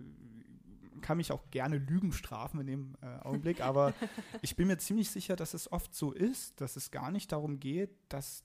[1.01, 3.95] kann mich auch gerne Lügen strafen in dem äh, Augenblick, aber
[4.43, 7.61] ich bin mir ziemlich sicher, dass es oft so ist, dass es gar nicht darum
[7.61, 8.45] geht, dass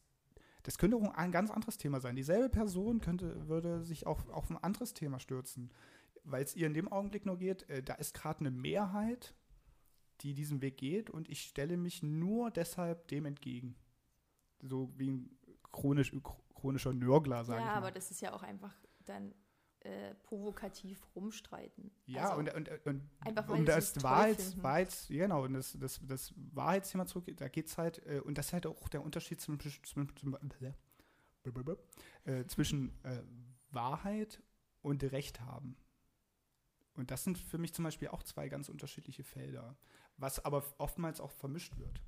[0.63, 2.15] Das könnte auch ein ganz anderes Thema sein.
[2.15, 5.71] Dieselbe Person könnte, würde sich auch auf ein anderes Thema stürzen,
[6.23, 9.33] weil es ihr in dem Augenblick nur geht, äh, da ist gerade eine Mehrheit,
[10.21, 13.75] die diesen Weg geht und ich stelle mich nur deshalb dem entgegen.
[14.61, 15.37] So wie ein
[15.71, 16.13] chronisch,
[16.53, 17.77] chronischer Nörgler, sage ja, ich mal.
[17.77, 18.73] aber das ist ja auch einfach
[19.05, 19.33] dann
[19.81, 21.91] äh, provokativ rumstreiten.
[22.05, 26.33] Ja, Also, und, und, und einfach, um sie das Wahrheits, genau, und das, das, das
[26.53, 29.59] Wahrheitsthema zurück, da geht es halt, äh, und das ist halt auch der Unterschied zum,
[29.59, 30.37] zum, zum,
[32.23, 33.23] äh, zwischen äh,
[33.71, 34.41] Wahrheit
[34.81, 35.75] und Recht haben.
[36.95, 39.75] Und das sind für mich zum Beispiel auch zwei ganz unterschiedliche Felder,
[40.17, 42.01] was aber oftmals auch vermischt wird.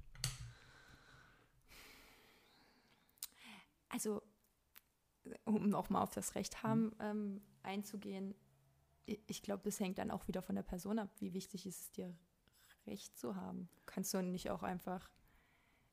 [3.90, 4.22] Also,
[5.46, 8.36] um auch mal auf das Recht haben ähm, einzugehen,
[9.06, 11.10] ich glaube, das hängt dann auch wieder von der Person ab.
[11.20, 12.16] Wie wichtig ist es dir,
[12.88, 13.70] Recht zu haben?
[13.86, 15.12] Kannst du nicht auch einfach,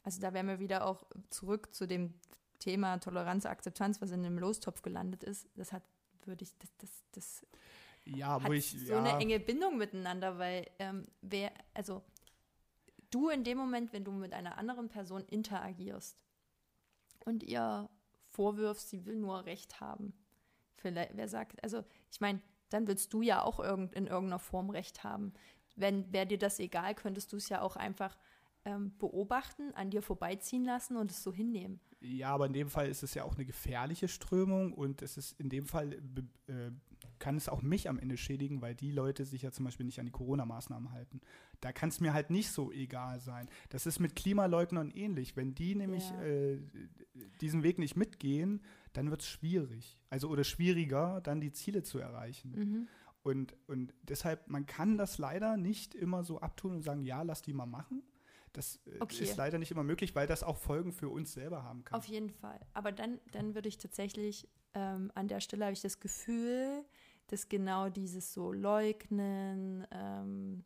[0.03, 2.15] also da wären wir wieder auch zurück zu dem
[2.59, 5.49] Thema Toleranz, Akzeptanz, was in dem Lostopf gelandet ist.
[5.57, 5.83] Das hat,
[6.25, 7.47] würde ich, das, das, das
[8.05, 12.03] Ja, wo ich, so ja, eine enge Bindung miteinander, weil ähm, wer, also
[13.11, 16.17] du in dem Moment, wenn du mit einer anderen Person interagierst
[17.25, 17.89] und ihr
[18.31, 20.13] vorwirfst, sie will nur Recht haben,
[20.77, 22.41] vielleicht, wer sagt, also ich meine,
[22.71, 25.33] dann willst du ja auch irgend, in irgendeiner Form Recht haben.
[25.77, 28.17] Wenn wäre dir das egal, könntest du es ja auch einfach
[28.65, 31.81] ähm, beobachten, an dir vorbeiziehen lassen und es so hinnehmen.
[32.03, 35.39] Ja, aber in dem Fall ist es ja auch eine gefährliche Strömung und es ist
[35.41, 35.93] in dem Fall
[36.47, 36.71] äh,
[37.19, 40.01] kann es auch mich am Ende schädigen, weil die Leute sich ja zum Beispiel nicht
[40.01, 41.21] an die Corona-Maßnahmen halten.
[41.61, 43.49] Da kann es mir halt nicht so egal sein.
[43.69, 45.37] Das ist mit Klimaleugnern ähnlich.
[45.37, 46.23] Wenn die nämlich Ja.
[46.23, 46.59] äh,
[47.41, 48.61] diesen Weg nicht mitgehen,
[48.93, 49.99] dann wird es schwierig.
[50.11, 52.51] Also oder schwieriger, dann die Ziele zu erreichen.
[52.57, 52.89] Mhm.
[53.23, 57.43] Und, und deshalb, man kann das leider nicht immer so abtun und sagen, ja, lass
[57.43, 58.03] die mal machen.
[58.53, 59.23] Das äh, Okay.
[59.23, 61.99] ist leider nicht immer möglich, weil das auch Folgen für uns selber haben kann.
[61.99, 62.61] Auf jeden Fall.
[62.75, 66.85] Aber dann, dann würde ich tatsächlich, ähm, an der Stelle habe ich das Gefühl,
[67.29, 70.65] dass genau dieses so Leugnen, ähm,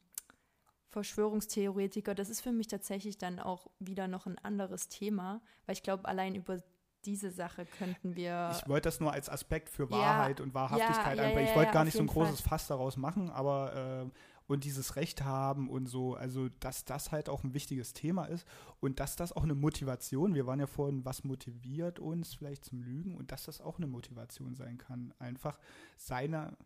[0.91, 5.82] Verschwörungstheoretiker, das ist für mich tatsächlich dann auch wieder noch ein anderes Thema, weil ich
[5.82, 6.62] glaube, allein über
[7.05, 8.57] diese Sache könnten wir.
[8.62, 11.41] Ich wollte das nur als Aspekt für Ja, Wahrheit und Wahrhaftigkeit ja, ja, einfach.
[11.41, 14.11] Ich ja, wollte ja, gar nicht so ein großes Fass daraus machen, aber äh,
[14.47, 18.47] und dieses Recht haben und so, also dass das halt auch ein wichtiges Thema ist
[18.80, 22.82] und dass das auch eine Motivation, wir waren ja vorhin, was motiviert uns vielleicht zum
[22.82, 25.59] Lügen und dass das auch eine Motivation sein kann, einfach
[25.97, 26.57] seiner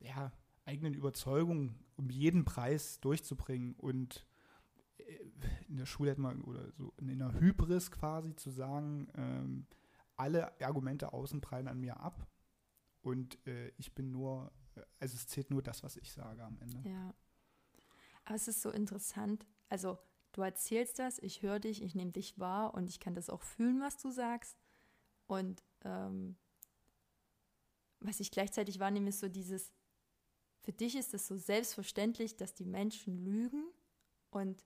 [0.00, 0.32] ja,
[0.64, 4.26] eigenen Überzeugung um jeden Preis durchzubringen und
[4.98, 5.04] äh,
[5.68, 9.66] in der Schule hätte man oder so in einer Hybris quasi zu sagen, ähm,
[10.16, 12.26] alle Argumente außen prallen an mir ab
[13.00, 14.50] und äh, ich bin nur,
[14.98, 16.88] also es zählt nur das, was ich sage am Ende.
[16.88, 17.14] Ja.
[18.24, 19.46] Aber es ist so interessant.
[19.68, 19.98] Also,
[20.32, 23.42] du erzählst das, ich höre dich, ich nehme dich wahr und ich kann das auch
[23.42, 24.56] fühlen, was du sagst.
[25.26, 26.36] Und ähm,
[28.00, 29.72] was ich gleichzeitig wahrnehme, ist so dieses,
[30.60, 33.64] für dich ist es so selbstverständlich, dass die Menschen lügen.
[34.30, 34.64] Und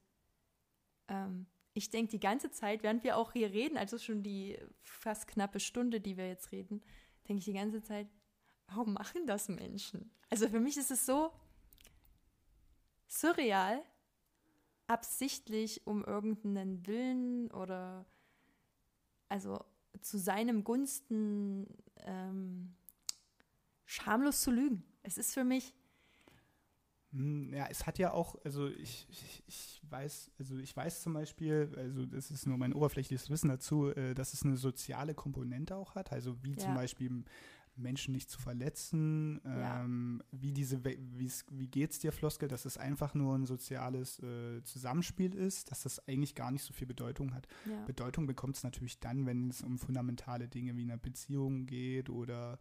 [1.09, 5.29] ähm, ich denke die ganze Zeit, während wir auch hier reden, also schon die fast
[5.29, 6.83] knappe Stunde, die wir jetzt reden,
[7.29, 8.09] denke ich die ganze Zeit,
[8.71, 10.11] warum machen das Menschen?
[10.31, 11.33] Also für mich ist es so
[13.09, 13.83] surreal,
[14.87, 18.07] absichtlich um irgendeinen Willen oder
[19.29, 19.64] also
[20.01, 21.66] zu seinem Gunsten
[21.99, 22.75] ähm,
[23.85, 24.85] schamlos zu lügen.
[25.03, 25.75] Es ist für mich,
[27.12, 31.14] Hm, Ja, es hat ja auch, also ich, ich, ich weiß, also ich weiß zum
[31.14, 35.75] Beispiel, also das ist nur mein oberflächliches Wissen dazu, äh, dass es eine soziale Komponente
[35.77, 36.75] auch hat, also wie zum Ja.
[36.75, 37.25] Beispiel
[37.81, 39.83] Menschen nicht zu verletzen, Ja.
[39.85, 45.35] ähm, wie diese, wie geht's dir, Floskel, dass es einfach nur ein soziales äh, Zusammenspiel
[45.35, 47.47] ist, dass das eigentlich gar nicht so viel Bedeutung hat.
[47.66, 52.09] ja, Bedeutung bekommt es natürlich dann, wenn es um fundamentale Dinge wie eine Beziehung geht
[52.11, 52.59] oder,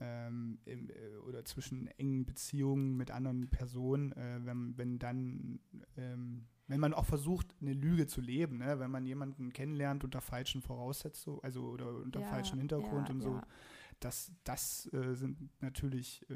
[0.00, 5.60] ähm, im, äh, oder zwischen engen Beziehungen mit anderen Personen, äh, wenn, wenn dann,
[5.96, 8.78] ähm, wenn man auch versucht, eine Lüge zu leben, ne?
[8.78, 13.20] wenn man jemanden kennenlernt unter falschen Voraussetzungen, also oder unter ja, falschem Hintergrund ja, und
[13.20, 13.46] so, ja.
[14.04, 16.34] Das, das äh, sind natürlich äh,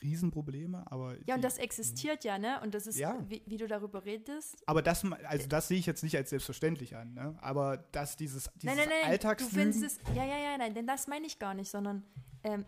[0.00, 2.60] Riesenprobleme, aber Ja, und das existiert ja, ne?
[2.62, 3.18] Und das ist, Ja.
[3.28, 4.56] wie, wie du darüber redest.
[4.66, 7.36] aber das, also das sehe ich jetzt nicht als selbstverständlich an, ne?
[7.40, 10.74] aber dass dieses, dieses nein, nein, nein, du Alltagslügen, findest es, ja, ja, ja, nein,
[10.74, 12.04] denn das meine ich gar nicht, sondern
[12.44, 12.64] ähm,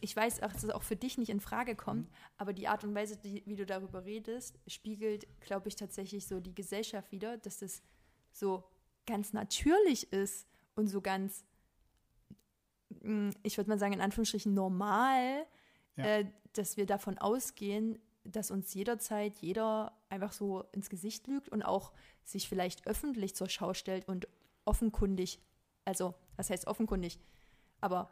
[0.00, 2.14] ich weiß auch, dass es auch für dich nicht in Frage kommt, Mhm.
[2.38, 6.40] aber die Art und Weise, die, wie du darüber redest, spiegelt, glaube ich, tatsächlich so
[6.40, 7.82] die Gesellschaft wieder, dass das
[8.32, 8.64] so
[9.06, 11.44] ganz natürlich ist und so ganz,
[13.42, 15.46] ich würde mal sagen, in Anführungsstrichen normal,
[15.96, 16.04] Ja.
[16.04, 21.62] äh, dass wir davon ausgehen, dass uns jederzeit jeder einfach so ins Gesicht lügt und
[21.62, 21.92] auch
[22.24, 24.26] sich vielleicht öffentlich zur Schau stellt und
[24.64, 25.40] offenkundig
[25.84, 27.18] Also, das heißt offenkundig,
[27.82, 28.08] aber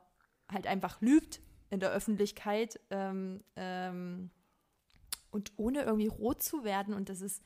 [0.50, 1.40] halt einfach lügt
[1.70, 4.30] in der Öffentlichkeit ähm, ähm,
[5.30, 6.92] und ohne irgendwie rot zu werden.
[6.92, 7.42] Und das ist.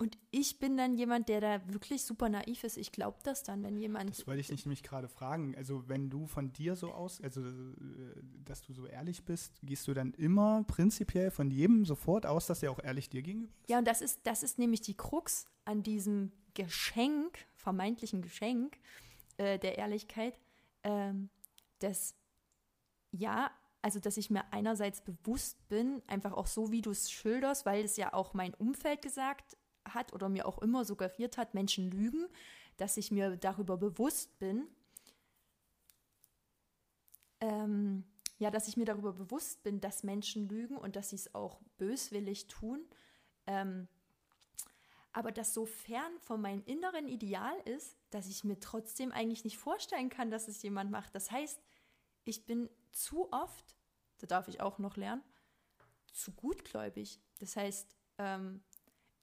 [0.00, 2.76] Und ich bin dann jemand, der da wirklich super naiv ist.
[2.76, 4.10] Ich glaube das dann, wenn jemand.
[4.10, 5.56] Das wollte ich nicht nämlich gerade fragen.
[5.56, 9.88] Also, wenn du von dir so aus, also, äh, dass du so ehrlich bist, gehst
[9.88, 13.70] du dann immer prinzipiell von jedem sofort aus, dass er auch ehrlich dir gegenüber ist?
[13.70, 18.78] Ja, und das ist, das ist nämlich die Krux an diesem Geschenk, vermeintlichen Geschenk
[19.36, 20.38] äh, der Ehrlichkeit,
[20.84, 21.28] ähm,
[21.80, 22.14] dass
[23.10, 23.50] ja,
[23.82, 27.84] also dass ich mir einerseits bewusst bin, einfach auch so, wie du es schilderst, weil
[27.84, 29.56] es ja auch mein Umfeld gesagt
[29.94, 32.26] hat oder mir auch immer suggeriert hat, Menschen lügen,
[32.76, 34.66] dass ich mir darüber bewusst bin,
[37.40, 38.04] ähm,
[38.38, 41.60] ja, dass ich mir darüber bewusst bin, dass Menschen lügen und dass sie es auch
[41.76, 42.86] böswillig tun.
[43.46, 43.88] Ähm,
[45.12, 49.58] aber das so fern von meinem inneren Ideal ist, dass ich mir trotzdem eigentlich nicht
[49.58, 51.14] vorstellen kann, dass es jemand macht.
[51.14, 51.60] Das heißt,
[52.24, 53.76] ich bin zu oft,
[54.18, 55.22] da darf ich auch noch lernen,
[56.12, 57.20] zu gutgläubig.
[57.40, 58.62] Das heißt, ähm,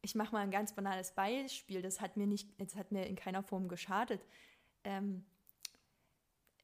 [0.06, 3.16] ich mache mal ein ganz banales Beispiel, das hat mir nicht, das hat mir in
[3.16, 4.24] keiner Form geschadet.
[4.84, 5.26] Ähm,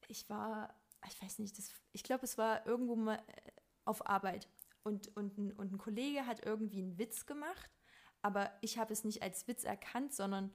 [0.08, 0.76] ich war,
[1.08, 3.52] ich weiß nicht, das, ich glaube, es war irgendwo mal äh,
[3.84, 4.48] auf Arbeit
[4.84, 7.72] und, und, ein, und ein Kollege hat irgendwie einen Witz gemacht,
[8.22, 10.54] aber ich habe es nicht als Witz erkannt, sondern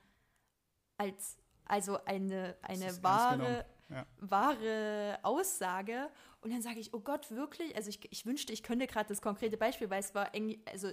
[0.96, 4.06] als also eine, eine wahre, ja.
[4.18, 6.08] wahre Aussage.
[6.40, 7.74] Und dann sage ich, oh Gott, wirklich?
[7.74, 10.92] Also ich, ich wünschte, ich könnte gerade das konkrete Beispiel, weil es war irgendwie, also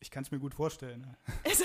[0.00, 1.16] ich kann es mir gut vorstellen.
[1.44, 1.64] Also,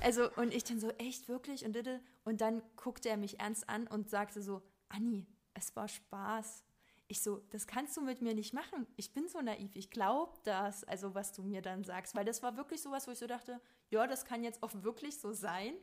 [0.00, 1.64] also, und ich dann so, echt, wirklich?
[1.64, 1.76] Und,
[2.24, 6.64] und dann guckte er mich ernst an und sagte so, Anni, es war Spaß.
[7.08, 8.86] Ich so, das kannst du mit mir nicht machen.
[8.96, 9.74] Ich bin so naiv.
[9.74, 12.14] Ich glaube das, also was du mir dann sagst.
[12.14, 13.60] Weil das war wirklich sowas, wo ich so dachte,
[13.90, 15.74] ja, das kann jetzt auch wirklich so sein.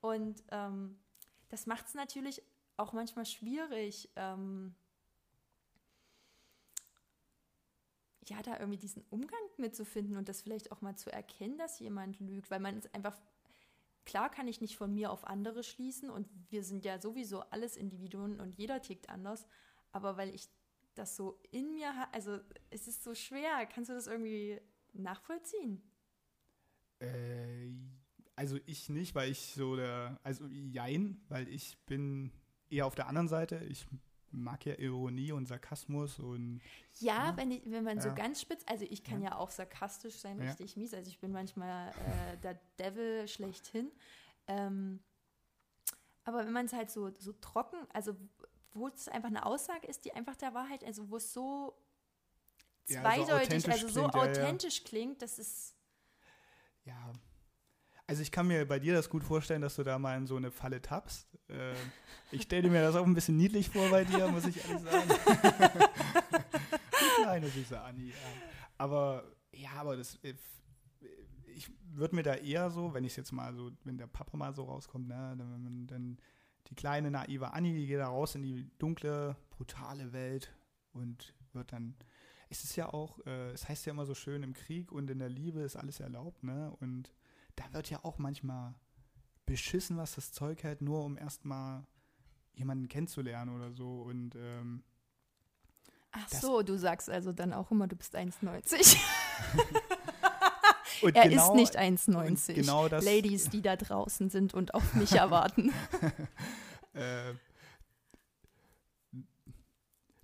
[0.00, 0.98] Und ähm,
[1.48, 2.42] das macht es natürlich
[2.76, 4.74] auch manchmal schwierig, ähm,
[8.28, 12.20] ja, da irgendwie diesen Umgang mitzufinden und das vielleicht auch mal zu erkennen, dass jemand
[12.20, 13.20] lügt, weil man es einfach,
[14.04, 17.76] klar kann ich nicht von mir auf andere schließen und wir sind ja sowieso alles
[17.76, 19.46] Individuen und jeder tickt anders,
[19.90, 20.48] aber weil ich
[20.94, 22.38] das so in mir habe, also
[22.70, 24.60] es ist so schwer, kannst du das irgendwie
[24.92, 25.82] nachvollziehen?
[27.00, 27.70] Äh,
[28.36, 32.32] also ich nicht, weil ich so der, also jein, weil ich bin
[32.70, 33.64] eher auf der anderen Seite.
[33.68, 33.86] Ich
[34.32, 36.60] mag ja Ironie und Sarkasmus und.
[37.00, 37.36] Ja, ja.
[37.36, 38.02] Wenn, ich, wenn man ja.
[38.02, 40.94] so ganz spitz, also ich kann ja, ja auch sarkastisch sein, richtig mies.
[40.94, 43.90] Also ich bin manchmal äh, der Devil schlechthin.
[44.46, 45.00] Ähm,
[46.24, 48.16] aber wenn man es halt so, so trocken, also
[48.72, 51.76] wo es einfach eine Aussage ist, die einfach der Wahrheit, also wo es so
[52.84, 55.76] zweideutig, so also so authentisch klingt, das ist.
[56.84, 57.12] Ja,
[58.12, 60.36] also ich kann mir bei dir das gut vorstellen, dass du da mal in so
[60.36, 61.26] eine Falle tappst.
[61.48, 61.72] Äh,
[62.30, 65.08] ich stelle mir das auch ein bisschen niedlich vor bei dir, muss ich ehrlich sagen.
[67.00, 68.12] Die kleine süße Anni.
[68.76, 70.34] Aber ja, aber das äh,
[71.56, 74.54] ich würde mir da eher so, wenn ich jetzt mal so, wenn der Papa mal
[74.54, 76.18] so rauskommt, ne, dann, dann
[76.68, 80.54] die kleine naive Anni, die geht da raus in die dunkle, brutale Welt
[80.92, 81.94] und wird dann
[82.50, 85.18] es ist ja auch, äh, es heißt ja immer so schön, im Krieg und in
[85.18, 86.76] der Liebe ist alles erlaubt, ne?
[86.80, 87.10] Und
[87.56, 88.74] da wird ja auch manchmal
[89.46, 91.84] beschissen, was das Zeug hält, nur um erstmal
[92.54, 94.02] jemanden kennenzulernen oder so.
[94.02, 94.82] Und ähm,
[96.12, 98.98] Ach so, du sagst also dann auch immer, du bist 1,90.
[101.14, 102.54] er genau, ist nicht 1,90.
[102.54, 105.72] Genau Ladies, die da draußen sind und auf mich erwarten.
[106.92, 107.32] äh,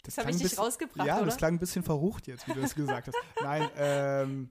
[0.03, 1.27] das, das habe ich nicht rausgebracht, Ja, oder?
[1.27, 3.17] das klang ein bisschen verrucht jetzt, wie du es gesagt hast.
[3.43, 4.51] Nein, ähm,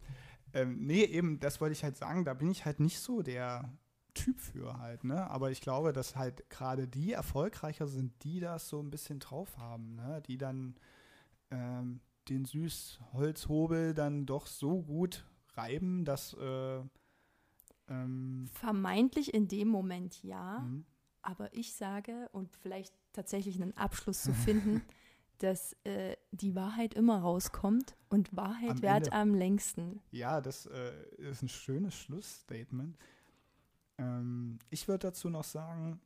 [0.54, 3.72] ähm, nee, eben, das wollte ich halt sagen, da bin ich halt nicht so der
[4.14, 5.30] Typ für halt, ne?
[5.30, 9.58] Aber ich glaube, dass halt gerade die erfolgreicher sind, die das so ein bisschen drauf
[9.58, 10.24] haben, ne?
[10.28, 10.76] Die dann
[11.52, 16.82] ähm, den Süßholzhobel dann doch so gut reiben, dass äh,
[17.90, 20.86] ähm, vermeintlich in dem Moment ja, mhm.
[21.22, 24.82] aber ich sage und vielleicht tatsächlich einen Abschluss zu finden,
[25.38, 29.14] dass äh, die Wahrheit immer rauskommt und Wahrheit am währt Ende.
[29.14, 30.02] am längsten.
[30.12, 32.98] Ja, das äh, ist ein schönes Schlussstatement.
[33.98, 36.00] Ähm, ich würde dazu noch sagen,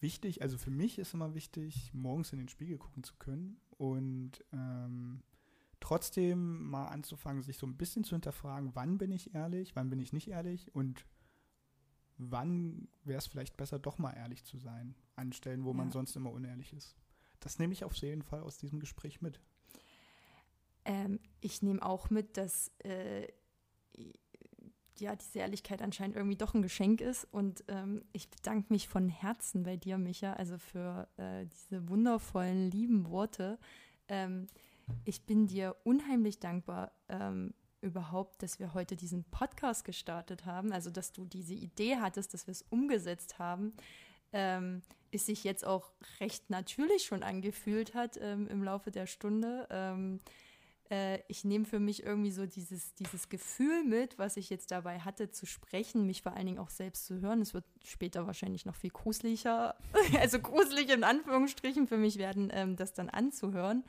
[0.00, 4.44] wichtig, also für mich ist immer wichtig, morgens in den Spiegel gucken zu können und
[4.52, 5.22] ähm,
[5.80, 9.98] trotzdem mal anzufangen, sich so ein bisschen zu hinterfragen, wann bin ich ehrlich, wann bin
[9.98, 11.04] ich nicht ehrlich und
[12.16, 15.76] wann wäre es vielleicht besser, doch mal ehrlich zu sein, an Stellen, wo ja.
[15.76, 16.96] man sonst immer unehrlich ist.
[17.44, 19.38] Das nehme ich auf jeden Fall aus diesem Gespräch mit.
[20.86, 23.28] Ähm, ich nehme auch mit, dass äh,
[24.98, 27.26] ja, diese Ehrlichkeit anscheinend irgendwie doch ein Geschenk ist.
[27.30, 32.70] Und ähm, ich bedanke mich von Herzen bei dir, Micha, also für äh, diese wundervollen,
[32.70, 33.58] lieben Worte.
[34.08, 34.46] Ähm,
[35.04, 40.90] ich bin dir unheimlich dankbar ähm, überhaupt, dass wir heute diesen Podcast gestartet haben, also
[40.90, 43.74] dass du diese Idee hattest, dass wir es umgesetzt haben.
[44.34, 44.82] Ähm,
[45.12, 49.66] es sich jetzt auch recht natürlich schon angefühlt hat ähm, im Laufe der Stunde.
[49.70, 50.20] Ähm,
[50.90, 54.98] äh, ich nehme für mich irgendwie so dieses, dieses Gefühl mit, was ich jetzt dabei
[54.98, 57.40] hatte, zu sprechen, mich vor allen Dingen auch selbst zu hören.
[57.40, 59.76] Es wird später wahrscheinlich noch viel gruseliger,
[60.20, 63.84] also gruselig in Anführungsstrichen für mich werden, ähm, das dann anzuhören.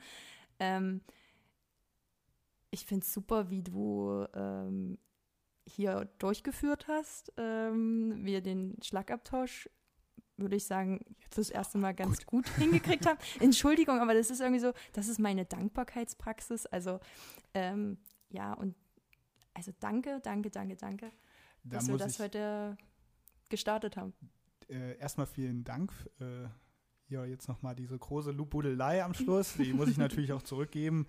[0.58, 1.02] Ähm,
[2.70, 4.98] ich finde es super, wie du ähm,
[5.66, 9.68] hier durchgeführt hast, ähm, wir den Schlagabtausch
[10.36, 13.18] würde ich sagen, fürs erste Mal ganz gut, gut hingekriegt haben.
[13.40, 16.66] Entschuldigung, aber das ist irgendwie so, das ist meine Dankbarkeitspraxis.
[16.66, 17.00] Also
[17.54, 17.98] ähm,
[18.30, 18.74] ja, und
[19.54, 21.12] also danke, danke, danke, danke,
[21.64, 22.76] da dass wir das heute
[23.48, 24.12] gestartet haben.
[24.68, 25.92] Äh, erstmal vielen Dank.
[26.20, 26.48] Äh,
[27.08, 29.54] ja, jetzt nochmal diese große Lobbudelei am Schluss.
[29.54, 31.06] Die muss ich natürlich auch zurückgeben.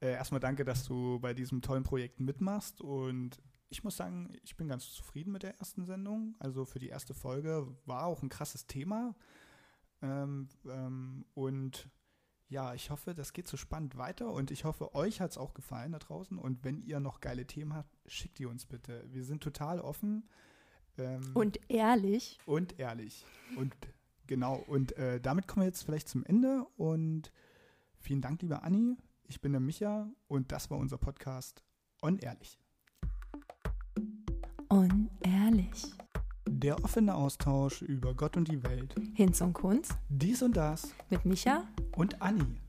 [0.00, 3.40] Äh, erstmal danke, dass du bei diesem tollen Projekt mitmachst und
[3.70, 6.34] ich muss sagen, ich bin ganz zufrieden mit der ersten Sendung.
[6.38, 9.14] Also für die erste Folge war auch ein krasses Thema.
[10.00, 11.90] Ähm, ähm, und
[12.48, 15.52] ja, ich hoffe, das geht so spannend weiter und ich hoffe, euch hat es auch
[15.52, 16.38] gefallen da draußen.
[16.38, 19.04] Und wenn ihr noch geile Themen habt, schickt die uns bitte.
[19.10, 20.28] Wir sind total offen.
[20.96, 22.38] Ähm, und ehrlich.
[22.46, 23.26] Und ehrlich.
[23.56, 23.74] Und
[24.26, 24.56] genau.
[24.66, 26.66] Und äh, damit kommen wir jetzt vielleicht zum Ende.
[26.76, 27.32] Und
[27.98, 28.96] vielen Dank, liebe Anni.
[29.24, 31.62] Ich bin der Micha und das war unser Podcast
[32.00, 32.58] On Ehrlich.
[34.70, 35.94] Unehrlich.
[36.46, 38.94] Der offene Austausch über Gott und die Welt.
[39.14, 39.96] Hinz und Kunst.
[40.10, 40.94] Dies und das.
[41.08, 41.64] Mit Micha
[41.96, 42.60] und Anni.